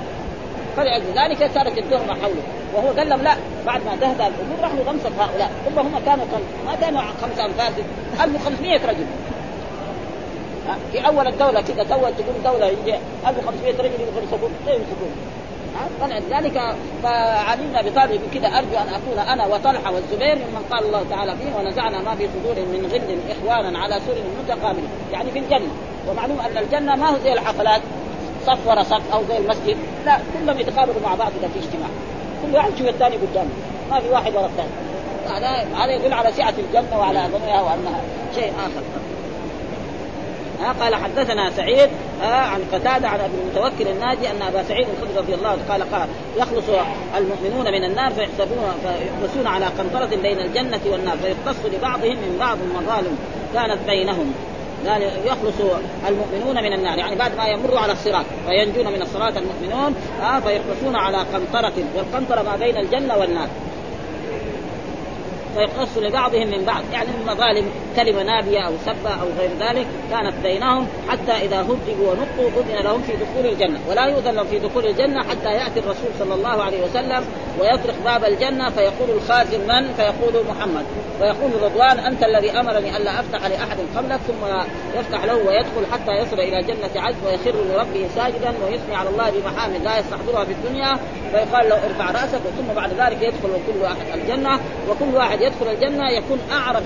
[0.77, 2.43] فلأجل ذلك صارت التهمه حوله
[2.73, 6.41] وهو قال لهم لا بعد ما تهدى الأمور راح يغمصوا هؤلاء ثم هم كانوا كم
[6.65, 7.73] ما كانوا خمسة أنفاس
[8.21, 9.05] 1500 رجل.
[10.91, 12.95] في أول الدولة كذا تو تقول دولة يجي
[13.27, 13.91] 1500 رجل
[14.21, 15.11] يمسكون لا يمسكون.
[16.01, 21.03] فلذلك فعلي بن أبي طالب كذا أرجو أن اكون أنا وطلحة والزبير ممن قال الله
[21.09, 24.83] تعالى فيه ونزعنا ما في صدورهم من غل إخوانا على سور متقابل.
[25.11, 25.71] يعني في الجنة.
[26.09, 27.81] ومعلوم أن الجنة ما هو زي الحفلات
[28.47, 31.89] صف ورا صف أو زي المسجد لا كلهم يتقابلوا مع بعض اذا في اجتماع.
[32.43, 33.49] كل واحد يشوف الثاني قدامه.
[33.91, 34.69] ما في واحد ورا الثاني.
[35.75, 38.01] هذا يدل على سعه الجنة وعلى عظمها وأنها
[38.35, 38.83] شيء آخر.
[40.61, 41.89] ها قال حدثنا سعيد
[42.21, 46.07] عن قتادة عن أبي المتوكل الناجي أن أبا سعيد الخدري رضي الله عنه قال قال
[46.37, 46.65] يخلص
[47.17, 53.17] المؤمنون من النار فيحسبون فيحبسون على قنطرة بين الجنة والنار فيقتص لبعضهم من بعض مظالم
[53.53, 54.33] كانت بينهم.
[54.87, 55.71] قال يخلص
[56.07, 60.95] المؤمنون من النار يعني بعد ما يمروا على الصراط فينجون من الصراط المؤمنون آه فيحبسون
[60.95, 63.47] على قنطرة والقنطرة ما بين الجنة والنار.
[65.55, 66.83] فيقتص لبعضهم من بعض.
[66.93, 72.61] يعني المظالم كلمة نابية أو سبة أو غير ذلك كانت بينهم حتى إذا هدئوا ونقوا
[72.61, 73.79] اذن لهم في دخول الجنة.
[73.89, 77.25] ولا يؤذن لهم في دخول الجنة حتى يأتي الرسول صلى الله عليه وسلم
[77.59, 80.85] ويطرق باب الجنة فيقول الخازن من؟ فيقول محمد.
[81.21, 84.45] ويقول رضوان أنت الذي أمرني ألا أفتح لأحد قبلك ثم
[84.99, 89.83] يفتح له ويدخل حتى يصل إلى جنة عز ويخر لربه ساجدا ويثني على الله بمحامد
[89.83, 90.97] لا يستحضرها في الدنيا.
[91.31, 96.09] فيقال له ارفع رأسك ثم بعد ذلك يدخل كل واحد الجنة وكل واحد يدخل الجنة
[96.09, 96.83] يكون أعرف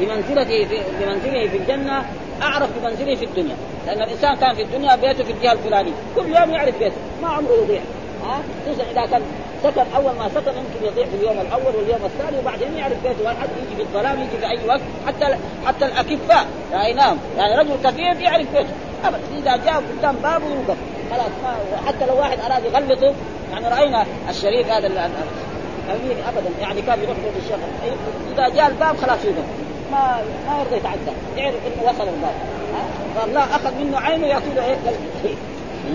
[0.00, 2.04] بمنزلته في بمنزله في الجنة
[2.42, 3.56] أعرف بمنزله في الدنيا.
[3.86, 5.92] لأن الإنسان كان في الدنيا بيته في الجهة الفلانية.
[6.16, 6.96] كل يوم يعرف بيته.
[7.22, 7.80] ما عمره يضيع.
[8.24, 9.22] ها؟ خصوصا إذا كان
[9.62, 13.24] سكن أول ما سكن يمكن يضيع في اليوم الأول واليوم الثاني وبعدين يعرف بيته.
[13.24, 14.80] واحد يجي في الظلام يجي في أي وقت.
[15.06, 15.36] حتى
[15.66, 16.46] حتى الأكفاء.
[16.72, 18.74] رايناهم يعني رجل كثير يعرف بيته.
[19.04, 19.20] ابدا.
[19.38, 20.76] إذا جاء قدام بابه يوقف.
[21.10, 21.54] خلاص
[21.86, 23.14] حتى لو واحد أراد يغلطه.
[23.52, 24.86] يعني رأينا الشريف هذا
[26.28, 26.50] ابدا.
[26.60, 27.58] يعني كان يروح بيت الشيخ
[28.32, 29.44] إذا جاء الباب خلاص يوقف
[29.92, 31.16] ما ما يرضى يتعدى.
[31.36, 32.34] يعرف إنه وصل الباب.
[33.16, 34.76] فالله أخذ منه عينه يعطي له إيه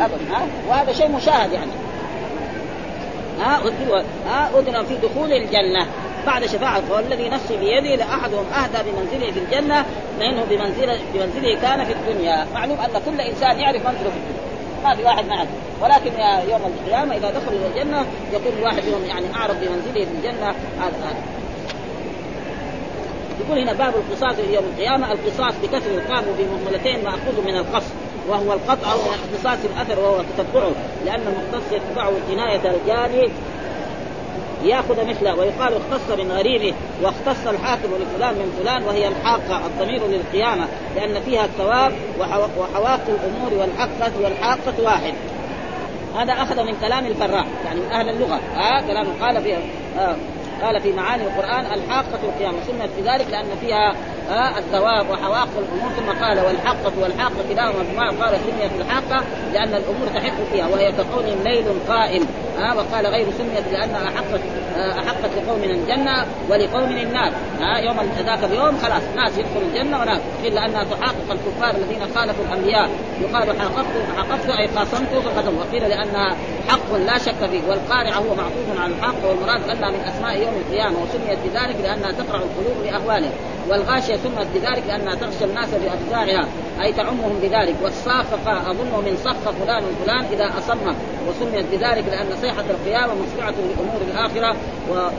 [0.02, 0.18] ابدا.
[0.32, 1.72] ها؟ وهذا شيء مشاهد يعني.
[3.40, 3.62] ها؟
[4.30, 5.88] ها؟ اذن في دخول الجنة.
[6.26, 9.86] بعد شفاعة والذي نفسي بيده لأحدهم أهدى بمنزله في الجنة
[10.20, 14.39] لأنه بمنزله بمنزله كان في الدنيا، معلوم أن كل إنسان يعرف منزله في الدنيا،
[14.84, 15.48] ما في واحد معه
[15.82, 16.12] ولكن
[16.52, 20.50] يوم القيامة إذا دخلوا إلى الجنة يكون الواحد منهم يعني اعرف بمنزله في الجنة
[20.80, 21.24] هذا هذا.
[23.40, 25.12] يقول هنا باب القصاص يوم القيامة.
[25.12, 27.94] القصاص بكسر القام بمهملتين ماخوذ من القصر
[28.30, 30.72] وهو القطع من اختصاص الأثر وهو تتبعه
[31.06, 33.32] لأن المختص يتبع جناية الجاني
[34.64, 40.68] ياخذ مثله ويقال اختص من غريبه واختص الحاكم لفلان من فلان وهي الحاقة الضمير للقيامة
[40.95, 45.14] لأن فيها الثواب وحواق الأمور والحقة والحاقة واحد.
[46.16, 48.39] هذا أخذ من كلام الفراء يعني من أهل اللغة.
[48.57, 49.60] آه كلام قال فيها
[49.99, 50.16] آه
[50.62, 52.57] قال في معاني القرآن الحاقة القيامة.
[52.68, 53.95] سميت بذلك لأن فيها
[54.30, 55.92] آه الثواب وحواق الأمور.
[55.98, 59.24] ثم قال والحقه والحاقه كلاهما قال سميت الحاقة
[59.54, 62.26] لأن الأمور تحق فيها وهي كقولهم ليل قائم.
[62.58, 64.42] ها وقال غير سميت لانها أحقت
[65.00, 67.32] أحقت لقوم الجنة ولقوم النار.
[67.62, 72.46] ها يوم ذاك اليوم خلاص ناس يدخلوا الجنة وناس الا انها تحقق الكفار الذين خالفوا
[72.46, 72.90] الأنبياء.
[73.22, 73.86] يقال حققت
[74.18, 76.36] حققت أي قاسمت فقدم وقيل لانها
[76.68, 80.96] حق لا شك فيه والقارعة هو معطوف على الحق والمراد انها من أسماء يوم القيامة
[81.00, 83.32] وسميت بذلك لأنها تقرع القلوب لاهوالهم
[83.70, 86.48] والغاشية سمت بذلك لانها تغشى الناس باطباعها
[86.82, 87.76] أي تعمهم بذلك.
[87.84, 90.96] والصافقه اظن من صف فلان فلان إذا أصم.
[91.28, 94.56] وسميت بذلك لأن صيحة القيامة مسرعه لامور الآخرة
[94.92, 95.10] و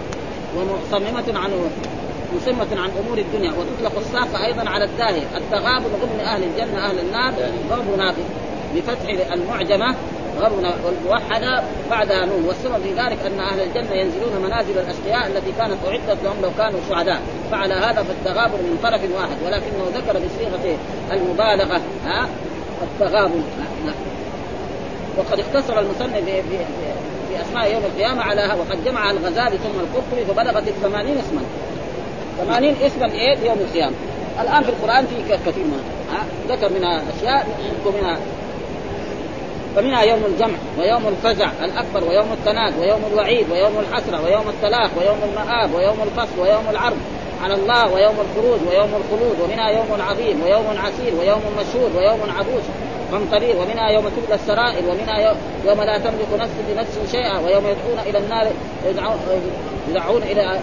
[0.57, 1.51] ومصممة عن
[2.37, 3.53] مصمة عن أمور الدنيا.
[3.53, 7.33] وتطلق الساقة أيضا على الداهية التغابن ضمن أهل الجنة أهل النار.
[7.71, 8.17] ضرب ناقص
[8.75, 9.95] بفتح المعجمة.
[10.41, 12.45] غرنا والموحدة بعدها نون.
[12.45, 16.81] والسبب في ذلك أن أهل الجنة ينزلون منازل الأشقياء التي كانت أعدت لهم لو كانوا
[16.89, 17.21] سعداء
[17.51, 19.37] فعلى هذا فالتغابن من طرف واحد.
[19.47, 20.77] ولكنه ذكر بصيغة
[21.13, 21.81] المبالغة.
[22.07, 22.29] ها؟
[22.83, 23.43] التغابن.
[25.19, 26.43] وقد اختصر المصنف في,
[27.43, 31.43] اسماء يوم القيامة على وقد جمع الغزالي ثم القرطبي فبلغت الثمانين اسما.
[32.39, 33.95] ثمانين اسما إيه يوم القيامة.
[34.41, 37.47] الآن في القرآن في كثير منها ذكر منها أشياء
[38.01, 38.19] منها
[39.77, 45.19] فمنها يوم الجمع ويوم الفزع الأكبر ويوم التناد ويوم الوعيد ويوم الحسرة ويوم التلاق ويوم
[45.31, 46.97] المآب ويوم الفصل ويوم العرض
[47.45, 52.63] على الله ويوم الخروج ويوم الخلود ومنها يوم عظيم ويوم عسير ويوم مشهور ويوم عبوس
[53.13, 55.35] قمطرير ومنها يوم تبلى السرائر ومنها
[55.67, 58.47] يوم لا تملك نفس بنفس شيئا ويوم يدعون إلى النار
[59.91, 60.61] يدعون إلى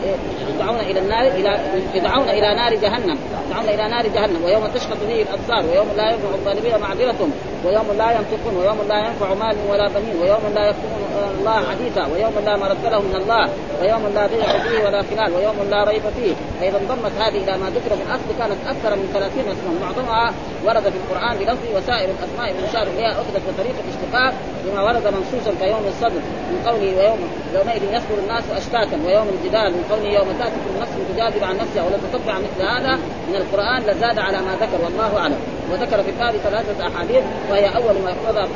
[0.56, 1.60] يدعون إلى النار إلى
[1.94, 3.18] يدعون إلى نار جهنم.
[3.50, 4.44] يدعون إلى نار جهنم.
[4.46, 7.32] ويوم تشخص به الأبصار ويوم لا ينفع الظالمين معذرتهم.
[7.66, 11.02] ويوم لا ينطقون ويوم لا ينفع مال ولا بنين ويوم لا يكتمون
[11.40, 13.50] الله حديثا ويوم لا مرد له من الله
[13.82, 16.34] ويوم لا بيع فيه ولا خلال ويوم لا ريب فيه.
[16.60, 19.72] فإذا انضمت هذه إلى ما ذكر في الاصل كانت أكثر من 30 اسما.
[19.82, 20.34] معظمها
[20.66, 24.34] ورد في القرآن بلفظ وسائر الأسماء المشار اليها أخذت بطريق الاشتقاق
[24.66, 27.20] بما ورد منصوصا كيوم الصدر من قوله ويوم
[27.56, 31.84] يومئذ يصدر الناس أشتاتا ويوم الجدال من قوله يوم تأتي كل نفس تجادل عن نفسها
[31.84, 33.00] ولو تتبع مثل هذا
[33.30, 35.57] من القرآن لزاد على ما ذكر والله أعلم.
[35.72, 38.48] وذكر في الباب ثلاثة أحاديث وهي أول ما يقتضى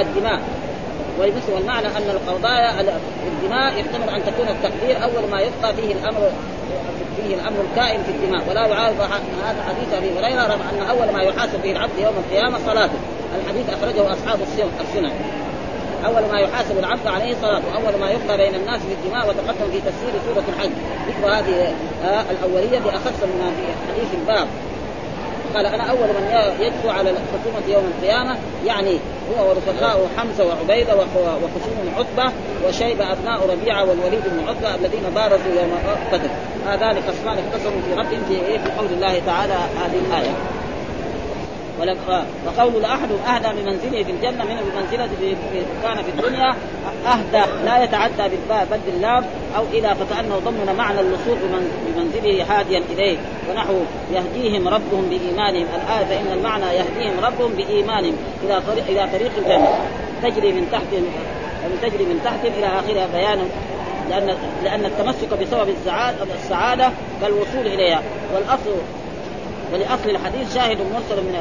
[0.00, 0.40] الدماء.
[1.18, 2.80] والمثل والمعنى أن القضايا
[3.26, 6.30] الدماء يحتمل أن تكون التقدير أول ما يبقى فيه الأمر
[7.16, 8.42] فيه الأمر الكائن في الدماء.
[8.50, 9.00] ولا يعارض
[9.46, 12.98] هذا حديث أبي هريرة رغم أن أول ما يحاسب به العبد يوم القيامة صلاته.
[13.42, 14.38] الحديث أخرجه أصحاب
[14.80, 15.12] السنن.
[16.06, 17.64] أول ما يحاسب العبد عليه صلاته.
[17.68, 20.70] واول ما يقضى بين الناس في الدماء وتقدم في تفسير سورة الحج.
[21.08, 24.46] ذكر هذه آه الأولية بأخص في حديث الباب.
[25.54, 28.36] قال أنا أول من يدعو على الحكومة يوم القيامة
[28.66, 28.98] يعني
[29.30, 32.32] هو ورفقاؤه حمزة وعبيدة وخصوم عتبة
[32.68, 35.78] وشيبة أبناء ربيعة والوليد بن عتبة الذين بارزوا يوم
[36.12, 36.30] بدر
[36.66, 40.63] هذان خصمان اختصموا في ربهم في قول الله تعالى هذه الآية.
[41.80, 45.08] وقول لاحد اهدى بمنزله في الجنة منه بمنزلة
[45.82, 46.54] كان في الدنيا
[47.06, 49.24] أهدى لا يتعدى بالباء بل باللام
[49.56, 51.38] أو إلى فكأنه ضمن معنى اللصوق
[51.86, 53.18] بمنزله هاديا إليه.
[53.50, 53.74] ونحو
[54.12, 55.66] يهديهم ربهم بإيمانهم.
[55.74, 59.68] الآية فإن المعنى يهديهم ربهم بإيمانهم إلى طريق إلى طريق الجنة.
[60.22, 61.04] تجري من تحتهم
[61.82, 63.48] تجري من تحتهم إلى آخرها بيان
[64.10, 65.74] لأن لأن التمسك بسبب
[66.34, 68.02] السعادة كالوصول إليها.
[68.34, 68.70] والأصل
[69.74, 71.38] ولأصل الحديث شاهد مرسل من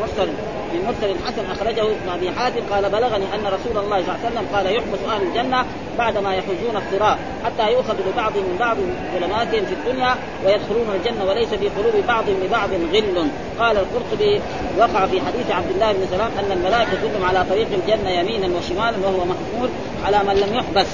[0.00, 0.28] مرسل
[0.74, 4.28] من مرسل حسن أخرجه ابن أبي حاتم قال بلغني أن رسول الله صلى الله عليه
[4.28, 5.64] وسلم قال يحبس أهل الجنة
[5.98, 8.76] بعدما يحوزون الصراط حتى يؤخذ لبعض من بعض
[9.14, 10.14] ظلماتهم في الدنيا
[10.44, 13.28] ويدخلون الجنة وليس في قلوب بعض لبعض غل.
[13.58, 14.40] قال القرطبي
[14.78, 18.96] وقع في حديث عبد الله بن سلام أن الملائكة تدلهم على طريق الجنة يمينا وشمالا
[19.04, 19.68] وهو محمول
[20.04, 20.86] على من لم يحبس.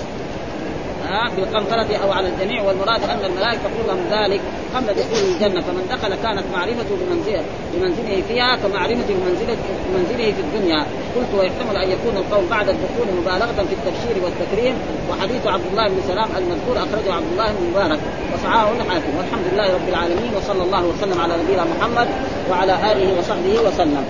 [1.36, 4.40] بالقنطرة أو على الجميع والمراد أن الملائكة تقول لهم ذلك.
[4.74, 7.42] قبل دخول الجنة فمن دخل كانت معرفته بمنزله
[7.74, 9.56] بمنزله فيها كمعرفته بمنزله
[9.88, 10.86] بمنزله في الدنيا.
[11.16, 14.74] قلت ويحتمل أن يكون القول بعد الدخول مبالغة في التبشير والتكريم.
[15.10, 18.00] وحديث عبد الله بن سلام المذكور أخرجه عبد الله بن مبارك.
[18.34, 22.08] وصححه الحاكم والحمد لله رب العالمين وصلى الله وسلم على نبينا محمد
[22.50, 24.04] وعلى آله وصحبه وسلم.